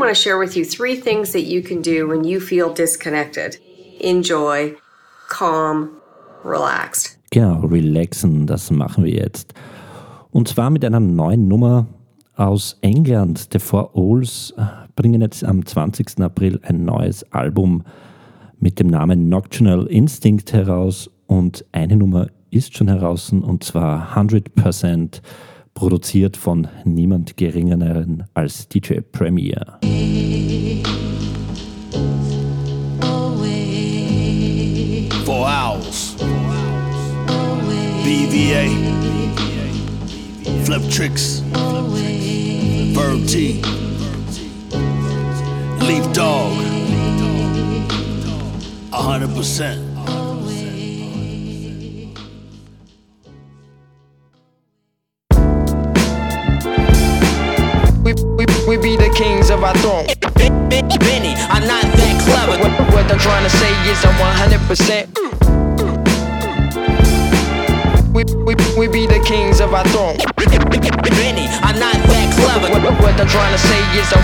Want 0.09 0.17
to 0.17 0.23
share 0.23 0.39
with 0.39 0.57
you 0.57 0.65
three 0.65 0.95
things 0.95 1.33
that 1.33 1.43
you 1.43 1.61
can 1.61 1.83
do 1.83 2.07
when 2.07 2.23
you 2.23 2.39
feel 2.39 2.73
disconnected. 2.73 3.59
Enjoy, 3.99 4.75
calm, 5.27 6.01
relaxed. 6.43 7.17
Genau, 7.29 7.59
relaxen, 7.67 8.47
das 8.47 8.71
machen 8.71 9.03
wir 9.03 9.13
jetzt. 9.13 9.53
Und 10.31 10.47
zwar 10.47 10.71
mit 10.71 10.83
einer 10.83 10.99
neuen 10.99 11.47
Nummer 11.47 11.85
aus 12.35 12.75
England. 12.81 13.49
The 13.51 13.59
Four 13.59 13.95
Owls 13.95 14.51
bringen 14.95 15.21
jetzt 15.21 15.43
am 15.43 15.63
20. 15.63 16.19
April 16.21 16.59
ein 16.63 16.85
neues 16.85 17.23
Album 17.31 17.83
mit 18.59 18.79
dem 18.79 18.87
Namen 18.87 19.29
Nocturnal 19.29 19.85
Instinct 19.85 20.53
heraus 20.53 21.11
und 21.27 21.63
eine 21.71 21.95
Nummer 21.95 22.29
ist 22.49 22.75
schon 22.75 22.87
heraus 22.87 23.31
und 23.31 23.63
zwar 23.63 24.17
100% 24.17 25.21
produziert 25.79 26.35
von 26.35 26.67
niemand 26.83 27.37
geringeren 27.37 28.27
als 28.33 28.67
DJ 28.67 28.99
Premier. 29.13 29.79
Four 35.23 35.47
hours. 35.47 36.15
BVA. 38.03 38.67
Flip 40.65 40.89
tricks. 40.89 41.43
Verb 42.93 43.25
G. 43.25 43.61
Leaf 45.79 46.11
dog. 46.11 46.51
100%. 48.91 49.88
We, 58.67 58.77
be 58.77 58.95
the 58.95 59.09
kings 59.15 59.49
of 59.49 59.63
our 59.63 59.73
throne. 59.77 60.05
Benny, 60.69 61.33
I'm 61.49 61.65
not 61.67 61.83
that 61.83 62.15
clever. 62.25 62.61
What, 62.61 62.93
what 62.93 63.11
I'm 63.11 63.19
trying 63.19 63.43
to 63.43 63.49
say 63.49 63.71
is 63.89 64.03
I'm 64.05 64.15
100%. 64.15 65.38
We, 68.13 68.23
we, 68.23 68.55
we 68.77 68.87
be 68.87 69.05
the 69.05 69.21
kings 69.25 69.59
of 69.59 69.73
our 69.73 69.85
throne. 69.89 70.17
Benny, 71.19 71.47
I'm 71.61 71.77
not 71.77 71.93
that 71.93 72.27
clever. 72.33 72.71
What, 72.71 72.95
what 73.03 73.15
I'm 73.19 73.27
trying 73.27 73.51
to 73.51 73.61
say 73.61 73.79
is 73.99 74.07
I'm 74.13 74.23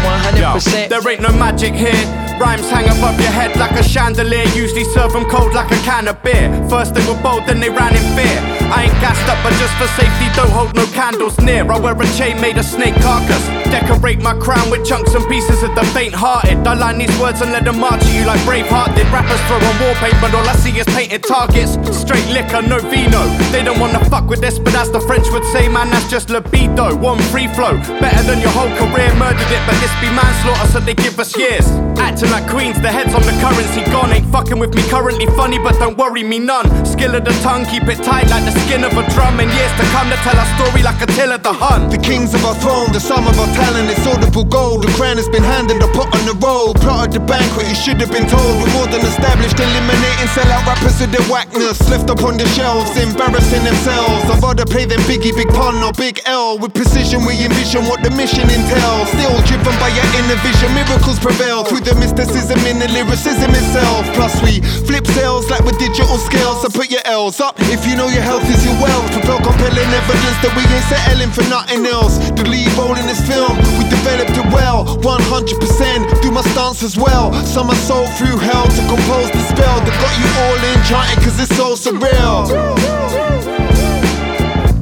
100%. 0.63 0.89
There 0.89 1.03
ain't 1.11 1.21
no 1.21 1.29
magic 1.35 1.73
here. 1.73 1.93
Rhymes 2.39 2.67
hang 2.69 2.87
above 2.91 3.19
your 3.19 3.31
head 3.31 3.55
like 3.55 3.71
a 3.79 3.83
chandelier. 3.83 4.43
Usually 4.55 4.83
serve 4.95 5.13
them 5.13 5.23
cold 5.29 5.53
like 5.53 5.71
a 5.71 5.79
can 5.87 6.07
of 6.07 6.21
beer. 6.23 6.51
First 6.67 6.95
they 6.95 7.05
were 7.07 7.19
bold, 7.21 7.47
then 7.47 7.59
they 7.59 7.69
ran 7.69 7.95
in 7.95 8.03
fear. 8.15 8.39
I 8.71 8.87
ain't 8.87 8.99
gassed 8.99 9.23
up, 9.31 9.39
but 9.43 9.53
just 9.55 9.71
for 9.79 9.87
safety, 9.95 10.27
don't 10.35 10.51
hold 10.51 10.75
no 10.75 10.85
candles 10.91 11.39
near. 11.39 11.63
I 11.63 11.79
wear 11.79 11.95
a 11.95 12.07
chain 12.17 12.41
made 12.41 12.57
of 12.57 12.65
snake 12.65 12.95
carcass. 12.99 13.43
Decorate 13.71 14.19
my 14.21 14.35
crown 14.39 14.69
with 14.71 14.85
chunks 14.85 15.13
and 15.13 15.23
pieces 15.29 15.63
of 15.63 15.75
the 15.75 15.83
faint 15.95 16.13
hearted. 16.13 16.59
I 16.67 16.73
line 16.73 16.97
these 16.97 17.15
words 17.19 17.41
and 17.41 17.51
let 17.51 17.63
them 17.63 17.79
march 17.79 18.03
at 18.03 18.13
you 18.15 18.25
like 18.25 18.39
Braveheart 18.41 18.95
did. 18.95 19.07
Rappers 19.15 19.39
throw 19.47 19.59
on 19.59 19.75
wallpaper, 19.79 20.19
but 20.19 20.33
all 20.35 20.47
I 20.47 20.55
see 20.55 20.75
is 20.75 20.87
painted 20.91 21.23
targets. 21.23 21.79
Straight 21.95 22.27
liquor, 22.35 22.61
no 22.61 22.79
vino. 22.79 23.23
They 23.51 23.63
don't 23.63 23.79
wanna 23.85 24.03
fuck 24.09 24.27
with 24.27 24.41
this, 24.41 24.57
but 24.57 24.73
as 24.75 24.89
the 24.89 24.99
French 24.99 25.29
would 25.31 25.45
say, 25.45 25.67
man, 25.69 25.89
that's 25.89 26.09
just 26.09 26.29
libido. 26.29 26.95
One 26.95 27.19
free 27.29 27.47
flow, 27.47 27.77
better 28.01 28.23
than 28.23 28.39
your 28.41 28.49
whole 28.49 28.71
career. 28.77 29.13
Murdered 29.15 29.51
it, 29.51 29.61
but 29.67 29.77
this 29.81 29.93
be 30.01 30.09
manslaughter, 30.09 30.67
so 30.71 30.79
they 30.79 30.95
give 30.95 31.19
us 31.19 31.37
years. 31.37 31.65
Acting 31.97 32.31
like 32.31 32.47
queens, 32.49 32.79
the 32.81 32.91
heads 32.91 33.13
on 33.13 33.21
the 33.21 33.35
currency 33.41 33.83
gone. 33.91 34.11
Ain't 34.11 34.29
fucking 34.31 34.57
with 34.57 34.73
me 34.73 34.81
currently 34.89 35.27
funny, 35.37 35.59
but 35.59 35.77
don't 35.79 35.97
worry 35.97 36.23
me 36.23 36.39
none. 36.39 36.67
Skill 36.85 37.15
of 37.15 37.25
the 37.25 37.33
tongue, 37.45 37.65
keep 37.65 37.83
it 37.87 38.01
tight 38.03 38.29
like 38.29 38.45
the 38.45 38.53
skin 38.65 38.83
of 38.83 38.93
a 38.97 39.03
drum. 39.13 39.39
And 39.39 39.49
years 39.51 39.73
to 39.77 39.85
come 39.93 40.09
to 40.09 40.17
tell 40.25 40.37
our 40.37 40.49
story 40.57 40.81
like 40.81 41.01
a 41.01 41.07
tale 41.17 41.31
of 41.31 41.43
the 41.43 41.53
Hun. 41.53 41.89
The 41.89 41.97
kings 41.97 42.33
of 42.33 42.43
our 42.45 42.55
throne, 42.55 42.91
the 42.91 42.99
sum 42.99 43.27
of 43.27 43.37
our 43.39 43.51
talent, 43.53 43.89
it's 43.89 44.05
audible 44.07 44.45
gold. 44.45 44.83
The 44.83 44.91
crown 44.97 45.17
has 45.17 45.29
been 45.29 45.43
handed, 45.43 45.81
I 45.81 45.87
put 45.93 46.09
on 46.09 46.23
the 46.25 46.35
roll. 46.41 46.73
Plotted 46.73 47.13
the 47.13 47.19
banquet, 47.21 47.67
you 47.69 47.75
should 47.75 47.99
have 48.01 48.11
been 48.11 48.27
told. 48.27 48.53
We're 48.61 48.73
more 48.73 48.87
than 48.87 49.01
established, 49.05 49.59
eliminating 49.59 50.29
sellout 50.33 50.65
rappers 50.65 50.99
with 50.99 51.11
their 51.11 51.25
whackness. 51.29 51.81
Left 51.89 52.09
up 52.09 52.23
on 52.23 52.37
the 52.37 52.47
shelves, 52.55 52.95
embarrassing 52.97 53.64
themselves. 53.65 54.29
I'd 54.29 54.41
rather 54.41 54.63
play 54.63 54.85
them 54.85 55.01
Biggie, 55.09 55.33
Big 55.33 55.49
Pun, 55.49 55.81
or 55.81 55.91
Big 55.97 56.21
L. 56.29 56.57
With 56.61 56.73
precision, 56.73 57.25
we 57.25 57.33
envision 57.41 57.89
what 57.89 58.05
the 58.05 58.13
mission 58.13 58.45
entails. 58.45 59.09
Still 59.17 59.35
driven 59.49 59.73
by 59.81 59.89
your 59.89 60.05
inner 60.21 60.37
vision, 60.45 60.69
miracles 60.77 61.17
prevail. 61.17 61.65
Through 61.65 61.81
the 61.81 61.97
mysticism 61.97 62.61
in 62.69 62.77
the 62.77 62.87
lyricism 62.93 63.49
itself. 63.49 64.05
Plus, 64.13 64.37
we 64.45 64.61
flip 64.85 65.05
sales 65.17 65.49
like 65.49 65.65
with 65.65 65.81
digital 65.81 66.21
scales. 66.21 66.61
So 66.61 66.69
put 66.69 66.93
your 66.93 67.01
L's 67.09 67.41
up 67.41 67.57
if 67.73 67.83
you 67.89 67.97
know 67.97 68.07
your 68.07 68.21
health 68.21 68.45
is 68.45 68.61
your 68.63 68.77
wealth. 68.77 69.09
Propel 69.11 69.41
compelling 69.41 69.89
evidence 69.89 70.37
that 70.45 70.53
we 70.53 70.63
ain't 70.69 70.85
settling 70.85 71.33
for 71.33 71.43
nothing 71.49 71.89
else. 71.89 72.21
The 72.37 72.45
lead 72.45 72.69
role 72.77 72.93
in 72.93 73.09
this 73.09 73.19
film, 73.25 73.57
we 73.81 73.89
developed 73.89 74.37
it 74.37 74.47
well, 74.53 74.85
100%. 75.01 76.21
Do 76.21 76.29
my 76.31 76.45
stance 76.53 76.83
as 76.85 76.95
well. 76.95 77.33
Some 77.43 77.73
are 77.73 77.81
sold 77.89 78.13
through 78.13 78.37
hell 78.37 78.69
to 78.69 78.81
compose 78.85 79.33
the 79.33 79.41
spell 79.49 79.81
that 79.81 79.95
got 79.97 80.13
you 80.21 80.29
all 80.45 80.59
enchanted 80.77 81.17
cause 81.25 81.39
it's 81.41 81.55
so 81.57 81.73
surreal. 81.73 82.84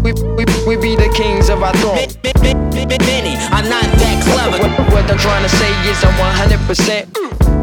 We, 0.03 0.11
we, 0.11 0.43
we 0.67 0.75
be 0.75 0.95
the 0.97 1.09
kings 1.15 1.47
of 1.47 1.63
our 1.63 1.73
throne. 1.77 1.95
Benny, 1.95 3.35
I'm 3.55 3.69
not 3.69 3.83
that 3.83 4.23
clever. 4.23 4.61
What, 4.61 4.91
what 4.91 5.11
I'm 5.11 5.17
trying 5.17 5.43
to 5.43 5.49
say 5.49 5.71
is 5.89 6.03
I'm 6.03 6.13
100%. 7.47 7.62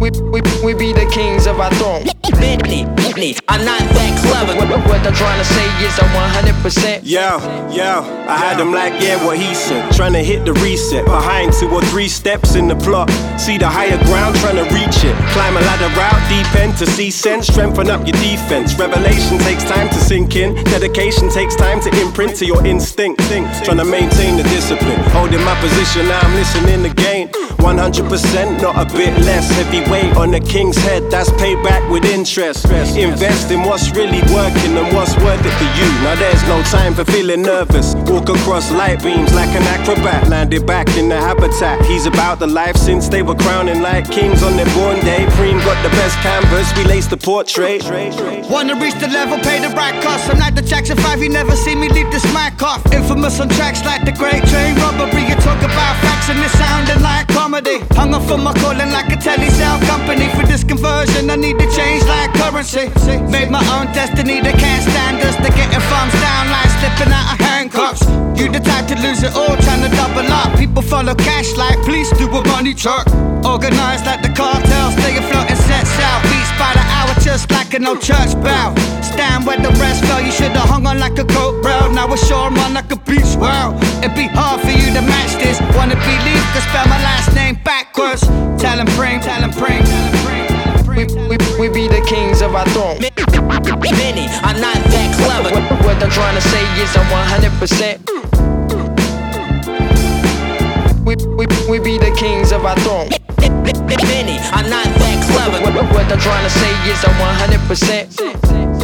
We, 0.00 0.08
we, 0.32 0.40
we 0.64 0.72
be 0.72 0.94
the 0.94 1.04
kings 1.12 1.46
of 1.46 1.60
our 1.60 1.70
throne. 1.74 2.08
Benny, 2.40 2.88
Benny, 2.96 3.36
I'm 3.48 3.62
not 3.66 3.84
that 3.92 4.16
clever. 4.24 4.56
What, 4.56 4.72
what 4.88 5.04
I'm 5.04 5.12
trying 5.12 5.36
to 5.36 5.44
say 5.44 5.68
is 5.84 5.92
I'm 6.00 6.08
100%. 6.56 7.00
Yeah, 7.04 7.36
yeah. 7.68 8.00
I 8.26 8.38
had 8.38 8.56
them 8.56 8.72
like, 8.72 8.96
yeah, 8.96 9.20
what 9.26 9.36
he 9.36 9.54
said. 9.54 9.92
Trying 9.92 10.14
to 10.14 10.24
hit 10.24 10.46
the 10.46 10.54
reset. 10.64 11.04
Behind 11.04 11.52
two 11.52 11.68
or 11.68 11.82
three 11.92 12.08
steps 12.08 12.54
in 12.54 12.66
the 12.66 12.76
plot. 12.76 13.10
See 13.36 13.58
the 13.58 13.68
higher 13.68 13.98
ground, 14.08 14.36
trying 14.36 14.56
to 14.56 14.64
reach 14.72 15.04
it. 15.04 15.12
Climb 15.36 15.56
a 15.58 15.60
ladder 15.60 15.92
route, 15.92 16.22
deep 16.32 16.48
end 16.56 16.78
to 16.78 16.86
see 16.86 17.10
sense. 17.10 17.48
Strengthen 17.48 17.90
up 17.90 18.06
your 18.06 18.16
defense. 18.24 18.72
Revelation 18.80 19.36
takes 19.44 19.64
time 19.64 19.90
to 19.90 20.00
sink 20.00 20.34
in. 20.34 20.54
Dedication 20.64 21.28
takes 21.28 21.54
time 21.56 21.78
to 21.82 21.90
imprint 22.00 22.36
to 22.36 22.46
your 22.46 22.64
instinct. 22.64 23.20
Trying 23.68 23.76
to 23.76 23.84
maintain 23.84 24.38
the 24.38 24.44
discipline. 24.44 24.96
Holding 25.12 25.44
my 25.44 25.60
position, 25.60 26.08
now 26.08 26.20
I'm 26.20 26.34
listening 26.36 26.90
again. 26.90 27.28
100%, 27.60 28.60
not 28.60 28.76
a 28.76 28.86
bit 28.96 29.16
less. 29.24 29.50
Heavy 29.50 29.80
weight 29.90 30.16
on 30.16 30.30
the 30.30 30.40
king's 30.40 30.76
head, 30.76 31.10
that's 31.10 31.30
payback 31.30 31.88
with 31.90 32.04
interest. 32.04 32.64
Invest 32.96 33.50
in 33.50 33.62
what's 33.62 33.90
really 33.92 34.22
working 34.32 34.76
and 34.76 34.88
what's 34.94 35.14
worth 35.18 35.44
it 35.44 35.54
for 35.60 35.70
you. 35.78 35.88
Now 36.02 36.14
there's 36.16 36.42
no 36.48 36.62
time 36.64 36.94
for 36.94 37.04
feeling 37.04 37.42
nervous. 37.42 37.94
Walk 38.10 38.28
across 38.28 38.70
light 38.72 39.02
beams 39.02 39.32
like 39.34 39.50
an 39.50 39.62
acrobat, 39.74 40.28
landed 40.28 40.66
back 40.66 40.88
in 40.96 41.08
the 41.08 41.16
habitat. 41.16 41.84
He's 41.86 42.06
about 42.06 42.38
the 42.38 42.46
life 42.46 42.76
since 42.76 43.08
they 43.08 43.22
were 43.22 43.34
crowning 43.36 43.82
like 43.82 44.10
kings 44.10 44.42
on 44.42 44.56
their 44.56 44.70
born 44.74 44.98
day. 45.00 45.26
Preem 45.36 45.58
got 45.64 45.80
the 45.82 45.90
best 46.00 46.16
canvas, 46.18 46.72
we 46.76 46.84
lace 46.84 47.06
the 47.06 47.16
portrait. 47.16 47.84
Wanna 48.50 48.74
reach 48.80 48.98
the 48.98 49.08
level, 49.08 49.38
pay 49.38 49.60
the 49.60 49.68
right 49.76 49.96
cost. 50.02 50.30
I'm 50.30 50.38
like 50.38 50.54
the 50.54 50.62
Jackson 50.62 50.96
5, 50.96 51.22
you 51.22 51.28
never 51.28 51.54
see 51.56 51.74
me 51.74 51.88
leave 51.88 52.10
this 52.10 52.24
mic 52.32 52.62
off. 52.62 52.80
Infamous 52.92 53.40
on 53.40 53.48
tracks 53.50 53.84
like 53.84 54.04
the 54.04 54.12
Great 54.12 54.42
Train 54.48 54.76
Robbery. 54.76 55.22
You 55.28 55.36
talk 55.36 55.60
about 55.62 55.94
facts 56.02 56.28
and 56.30 56.38
it 56.40 56.50
sounding 56.50 57.02
like 57.02 57.28
comedy. 57.50 57.78
Hung 57.98 58.14
up 58.14 58.22
for 58.22 58.38
my 58.38 58.54
calling 58.62 58.90
like 58.94 59.10
a 59.10 59.16
telly 59.16 59.50
sound 59.50 59.82
company. 59.86 60.28
For 60.36 60.46
this 60.46 60.62
conversion, 60.62 61.30
I 61.30 61.36
need 61.36 61.58
to 61.58 61.66
change 61.74 62.04
like 62.04 62.30
currency. 62.34 62.86
Made 63.26 63.50
my 63.50 63.62
own 63.74 63.86
destiny, 63.92 64.40
they 64.40 64.52
can't 64.52 64.82
stand 64.82 65.18
us. 65.26 65.34
They're 65.42 65.56
getting 65.58 65.82
thumbs 65.90 66.14
down 66.22 66.44
like 66.54 66.70
slipping 66.78 67.12
out 67.12 67.34
of 67.34 67.38
handcuffs. 67.46 68.02
You 68.38 68.46
the 68.50 68.60
type 68.60 68.86
to 68.88 68.96
lose 69.02 69.22
it 69.22 69.34
all, 69.34 69.56
trying 69.66 69.82
to 69.82 69.90
double 69.96 70.30
up. 70.30 70.56
People 70.58 70.82
follow 70.82 71.14
cash 71.14 71.56
like 71.56 71.78
police 71.84 72.10
do 72.18 72.28
a 72.30 72.42
money 72.54 72.74
truck. 72.74 73.06
Organized 73.44 74.06
like 74.06 74.22
the 74.22 74.30
cartel, 74.30 74.86
stay 74.92 75.18
afloat 75.18 75.50
and 75.50 75.58
sets 75.58 75.98
out. 75.98 76.39
By 76.60 76.76
the 76.76 76.84
hour, 76.92 77.14
just 77.24 77.50
like 77.50 77.72
an 77.72 77.86
old 77.86 78.02
church 78.02 78.36
bell. 78.44 78.76
Stand 79.00 79.46
where 79.46 79.56
the 79.56 79.72
rest 79.80 80.04
fell, 80.04 80.20
you 80.20 80.30
should've 80.30 80.68
hung 80.68 80.86
on 80.86 80.98
like 81.00 81.18
a 81.18 81.24
coat 81.24 81.64
rail. 81.64 81.90
Now 81.90 82.12
it's 82.12 82.28
sure 82.28 82.50
run 82.50 82.74
like 82.74 82.92
a 82.92 82.96
beach 83.08 83.34
wow. 83.40 83.72
It'd 84.04 84.14
be 84.14 84.28
hard 84.28 84.60
for 84.60 84.68
you 84.68 84.92
to 84.92 85.00
match 85.00 85.40
this. 85.40 85.56
Wanna 85.74 85.96
believe, 85.96 86.44
could 86.52 86.64
spell 86.68 86.84
my 86.92 87.00
last 87.00 87.34
name 87.34 87.56
backwards. 87.64 88.20
Tell 88.60 88.76
him, 88.76 88.86
pray, 88.98 89.18
tell 89.24 89.40
him, 89.40 89.52
pray, 89.56 89.80
tell 89.80 90.12
him, 90.12 90.84
pray. 90.84 91.00
We, 91.00 91.06
we, 91.32 91.36
we 91.58 91.68
be 91.72 91.88
the 91.88 92.04
kings 92.06 92.42
of 92.42 92.54
our 92.54 92.68
throne. 92.76 93.00
Benny, 93.80 94.28
I'm 94.44 94.60
not 94.60 94.76
that 94.92 95.08
clever. 95.16 95.48
What, 95.56 95.64
what 95.84 95.96
I'm 96.02 96.10
trying 96.10 96.36
to 96.36 96.44
say 96.44 96.60
is 96.82 96.94
I'm 96.94 97.08
100%. 97.08 98.04
Mm. 98.04 98.30
We, 101.06 101.16
we, 101.16 101.46
we 101.70 101.78
be 101.80 101.96
the 101.96 102.14
kings 102.18 102.52
of 102.52 102.66
our 102.66 102.76
throne. 102.80 103.19
Benny, 103.62 104.38
I'm 104.52 104.68
not 104.70 104.84
that 104.84 105.18
clever. 105.28 105.60
What, 105.62 105.92
what 105.92 106.12
I'm 106.12 106.18
trying 106.18 106.44
to 106.44 106.50
say 106.50 106.72
is 106.90 107.04
I'm 107.04 107.16
100%. 107.20 108.80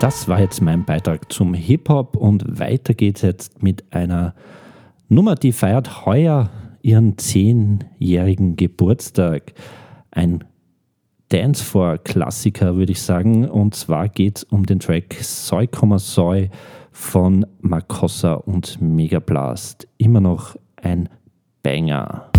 Das 0.00 0.28
war 0.28 0.40
jetzt 0.40 0.62
mein 0.62 0.84
Beitrag 0.84 1.30
zum 1.30 1.52
Hip-Hop 1.52 2.16
und 2.16 2.58
weiter 2.58 2.94
geht's 2.94 3.20
jetzt 3.22 3.62
mit 3.62 3.84
einer 3.92 4.34
Nummer, 5.08 5.34
die 5.34 5.52
feiert 5.52 6.06
heuer 6.06 6.48
ihren 6.82 7.18
zehnjährigen 7.18 8.56
Geburtstag. 8.56 9.52
Ein 10.10 10.44
Dancefloor-Klassiker, 11.30 12.76
würde 12.76 12.92
ich 12.92 13.02
sagen. 13.02 13.48
Und 13.48 13.74
zwar 13.74 14.08
geht 14.08 14.38
es 14.38 14.44
um 14.44 14.66
den 14.66 14.80
Track 14.80 15.16
Soy 15.20 15.66
Komma 15.66 15.98
Soy 15.98 16.50
von 17.00 17.46
Makossa 17.60 18.34
und 18.34 18.80
Megablast. 18.80 19.88
Immer 19.96 20.20
noch 20.20 20.54
ein 20.76 21.08
Banger. 21.62 22.30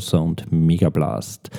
Marcossa 0.00 0.18
und 0.18 0.50
Megablast. 0.50 1.50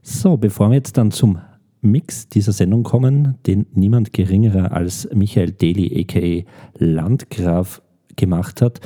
So, 0.00 0.38
bevor 0.38 0.70
wir 0.70 0.76
jetzt 0.76 0.96
dann 0.96 1.10
zum 1.10 1.38
Mix 1.82 2.26
dieser 2.26 2.52
Sendung 2.52 2.84
kommen, 2.84 3.36
den 3.46 3.66
niemand 3.74 4.14
geringerer 4.14 4.72
als 4.72 5.06
Michael 5.12 5.52
Daly 5.52 6.00
aka 6.00 6.48
Landgraf 6.78 7.82
gemacht 8.16 8.62
hat, 8.62 8.80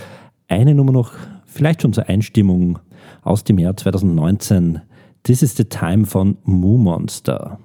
eine 0.48 0.74
Nummer 0.74 0.90
noch, 0.90 1.12
vielleicht 1.44 1.82
schon 1.82 1.92
zur 1.92 2.08
Einstimmung 2.08 2.80
aus 3.22 3.44
dem 3.44 3.58
Jahr 3.58 3.76
2019. 3.76 4.80
This 5.22 5.42
is 5.42 5.56
the 5.56 5.64
Time 5.64 6.04
von 6.04 6.38
Moo 6.42 6.76
Monster. 6.76 7.55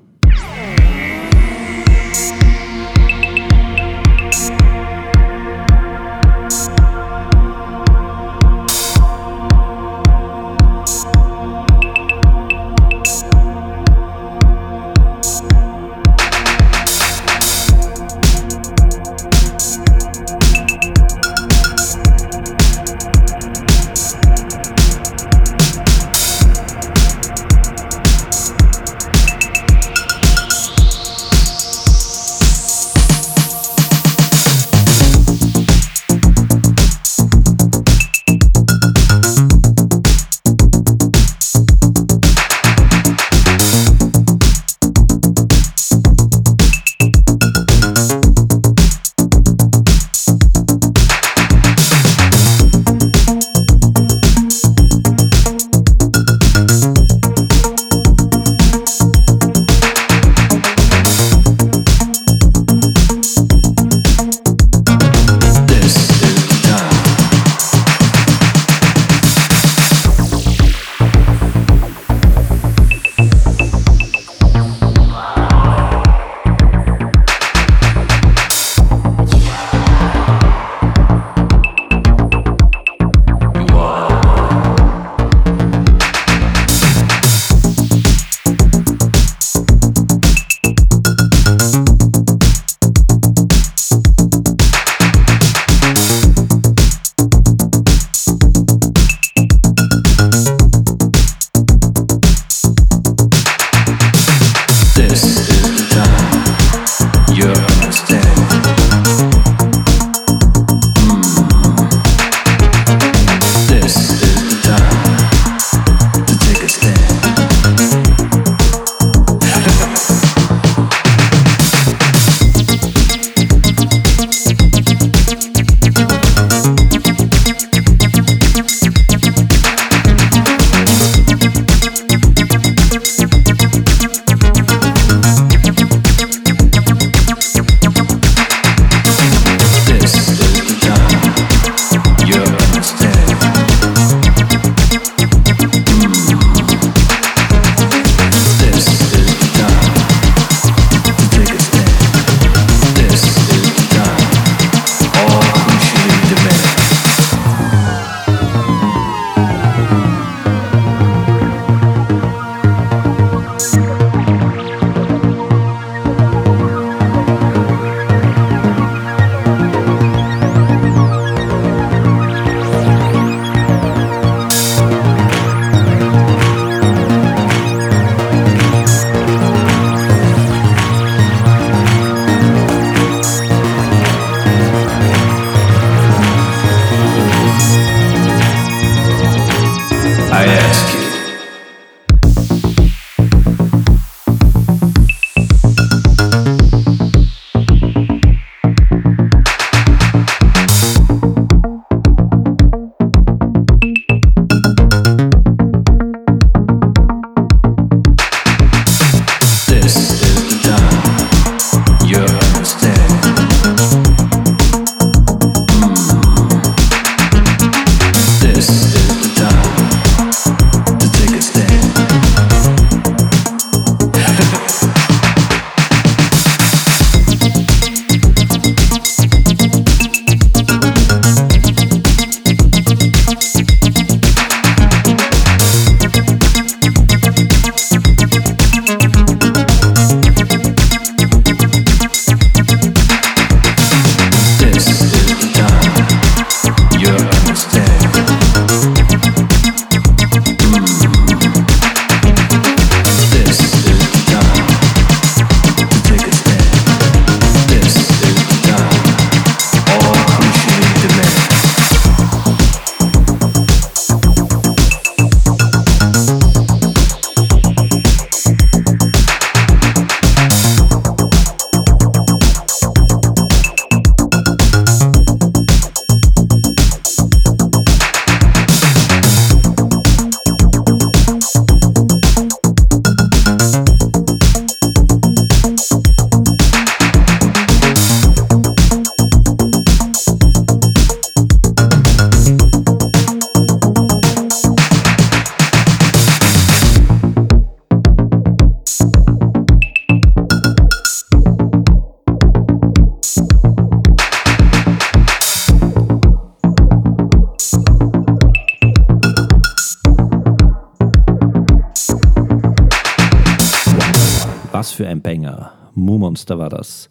Banger. 315.22 315.72
Moo 315.96 316.18
Monster 316.18 316.58
war 316.60 316.70
das. 316.70 317.10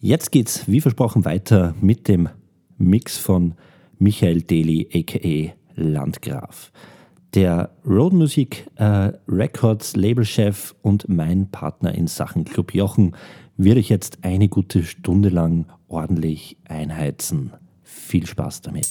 Jetzt 0.00 0.32
geht's, 0.32 0.66
wie 0.66 0.80
versprochen, 0.80 1.24
weiter 1.24 1.74
mit 1.80 2.08
dem 2.08 2.28
Mix 2.78 3.18
von 3.18 3.54
Michael 3.98 4.42
Daly, 4.42 4.88
aka 4.94 5.52
Landgraf. 5.74 6.72
Der 7.34 7.70
Road 7.86 8.12
Music 8.12 8.66
äh, 8.76 9.12
Records 9.28 9.94
Labelchef 9.94 10.74
und 10.82 11.08
mein 11.08 11.50
Partner 11.50 11.94
in 11.94 12.06
Sachen 12.06 12.44
Club 12.44 12.74
Jochen 12.74 13.14
wird 13.56 13.78
euch 13.78 13.88
jetzt 13.88 14.18
eine 14.22 14.48
gute 14.48 14.82
Stunde 14.82 15.28
lang 15.28 15.66
ordentlich 15.88 16.56
einheizen. 16.66 17.52
Viel 17.82 18.26
Spaß 18.26 18.62
damit. 18.62 18.88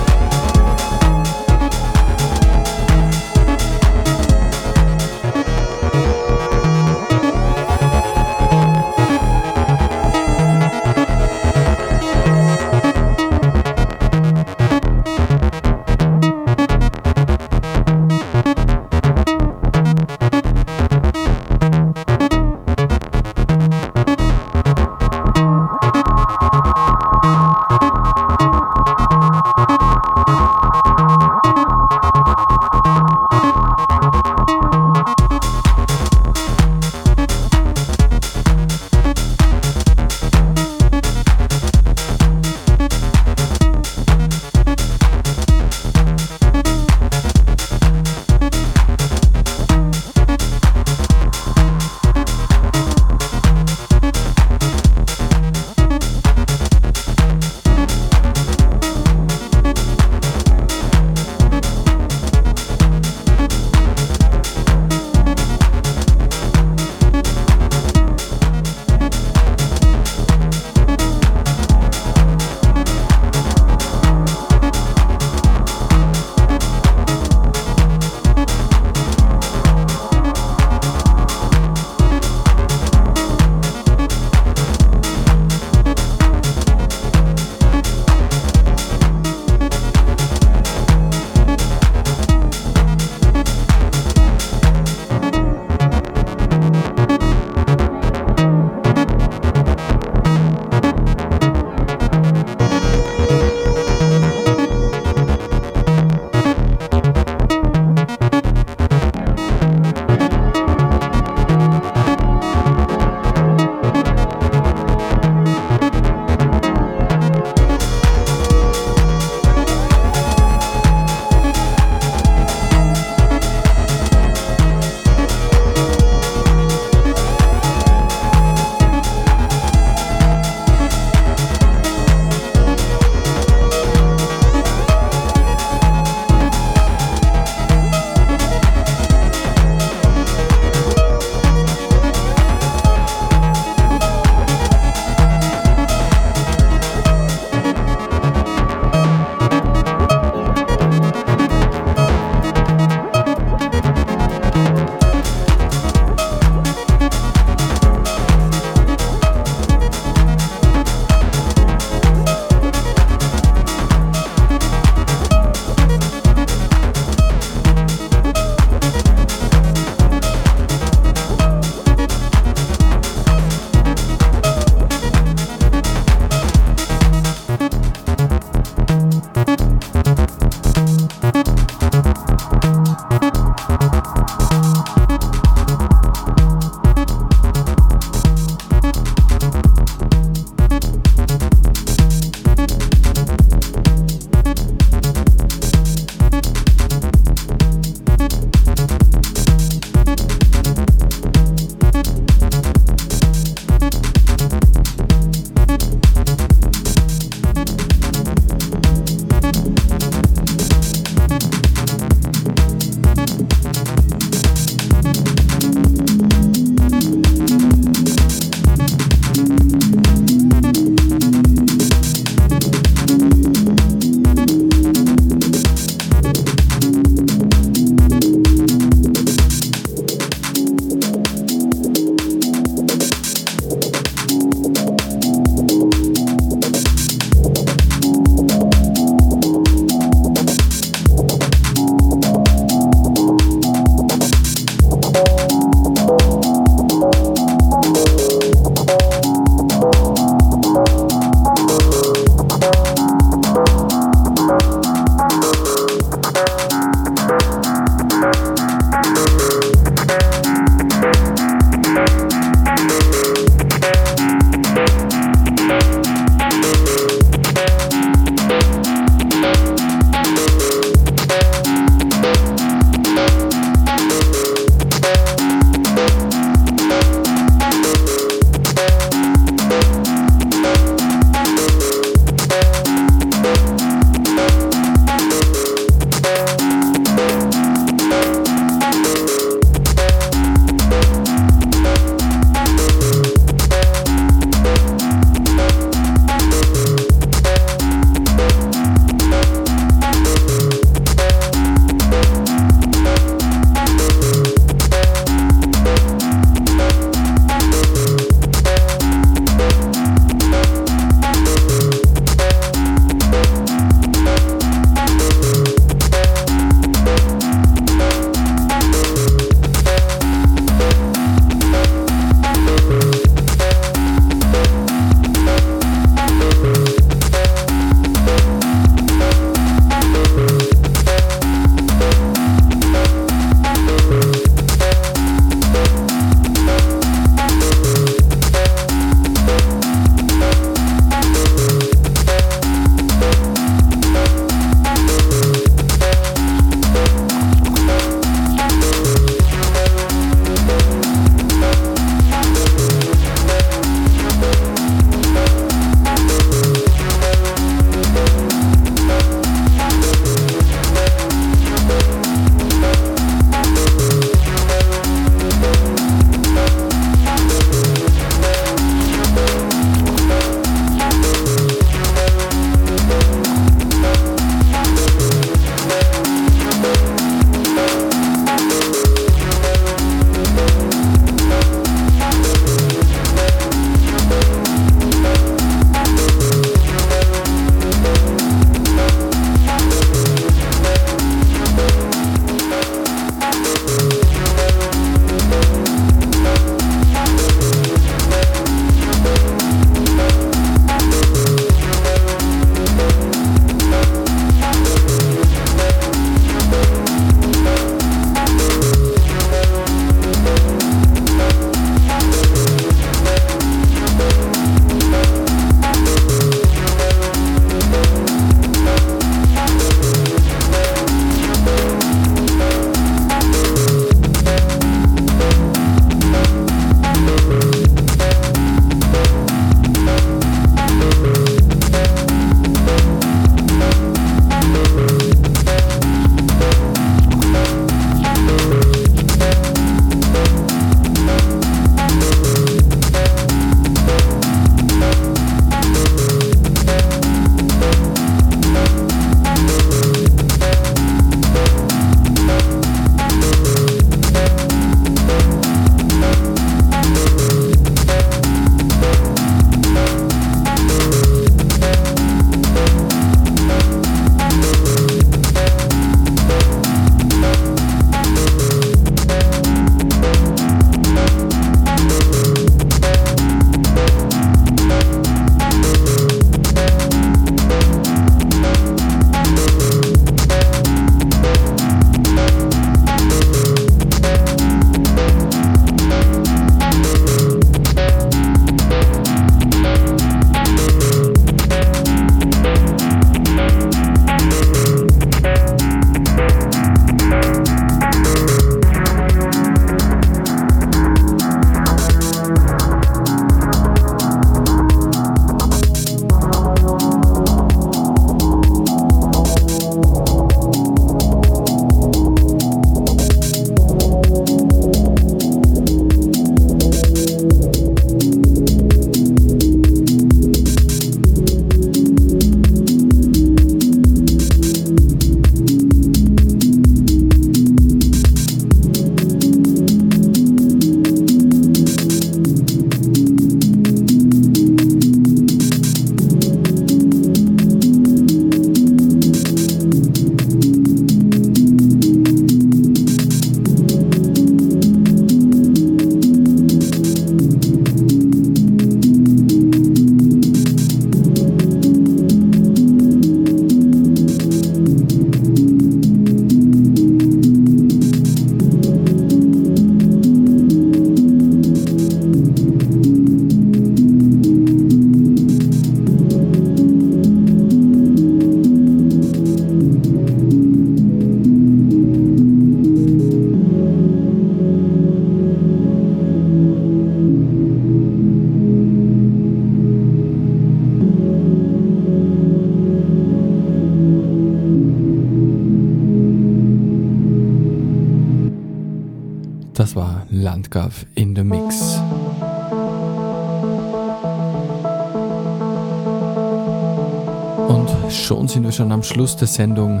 Schon 598.10 598.48
sind 598.48 598.64
wir 598.64 598.72
schon 598.72 598.92
am 598.92 599.02
Schluss 599.02 599.36
der 599.36 599.48
Sendung. 599.48 600.00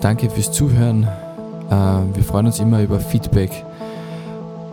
Danke 0.00 0.30
fürs 0.30 0.52
Zuhören. 0.52 1.04
Äh, 1.70 1.74
wir 2.14 2.24
freuen 2.24 2.46
uns 2.46 2.58
immer 2.58 2.82
über 2.82 3.00
Feedback 3.00 3.64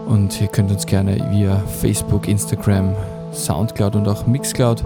und 0.08 0.40
ihr 0.42 0.48
könnt 0.48 0.72
uns 0.72 0.86
gerne 0.86 1.18
via 1.32 1.62
Facebook, 1.82 2.28
Instagram, 2.28 2.96
Soundcloud 3.34 3.96
und 3.96 4.08
auch 4.08 4.26
Mixcloud 4.26 4.84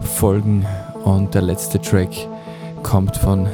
folgen. 0.00 0.66
Und 1.04 1.34
der 1.34 1.42
letzte 1.42 1.80
Track 1.80 2.10
kommt 2.82 3.16
von 3.16 3.46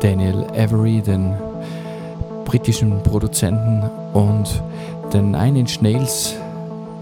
Daniel 0.00 0.46
Avery, 0.56 1.00
den 1.02 1.34
britischen 2.44 3.02
Produzenten, 3.02 3.82
und 4.12 4.62
den 5.12 5.32
Nine 5.32 5.60
Inch 5.60 5.80
Nails 5.80 6.34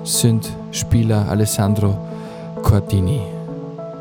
sind 0.05 0.51
Spieler 0.73 1.29
Alessandro 1.29 1.97
Cordini. 2.63 3.21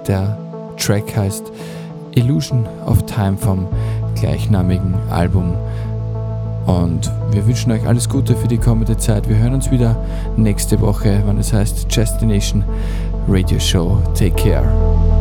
Der 0.08 0.38
Track 0.82 1.16
heißt 1.16 1.52
Illusion 2.16 2.68
of 2.88 3.06
Time 3.06 3.38
vom 3.38 3.68
gleichnamigen 4.20 4.96
Album. 5.12 5.54
Und 6.66 7.12
wir 7.32 7.46
wünschen 7.46 7.72
euch 7.72 7.86
alles 7.88 8.10
Gute 8.10 8.36
für 8.36 8.48
die 8.48 8.58
kommende 8.58 8.98
Zeit. 8.98 9.30
Wir 9.30 9.38
hören 9.38 9.54
uns 9.54 9.70
wieder 9.70 9.96
nächste 10.38 10.80
Woche, 10.82 11.22
wann 11.26 11.38
es 11.38 11.54
heißt 11.54 11.96
Destination 11.96 12.64
Radio 13.28 13.60
Show. 13.60 14.02
Take 14.16 14.32
care. 14.32 15.21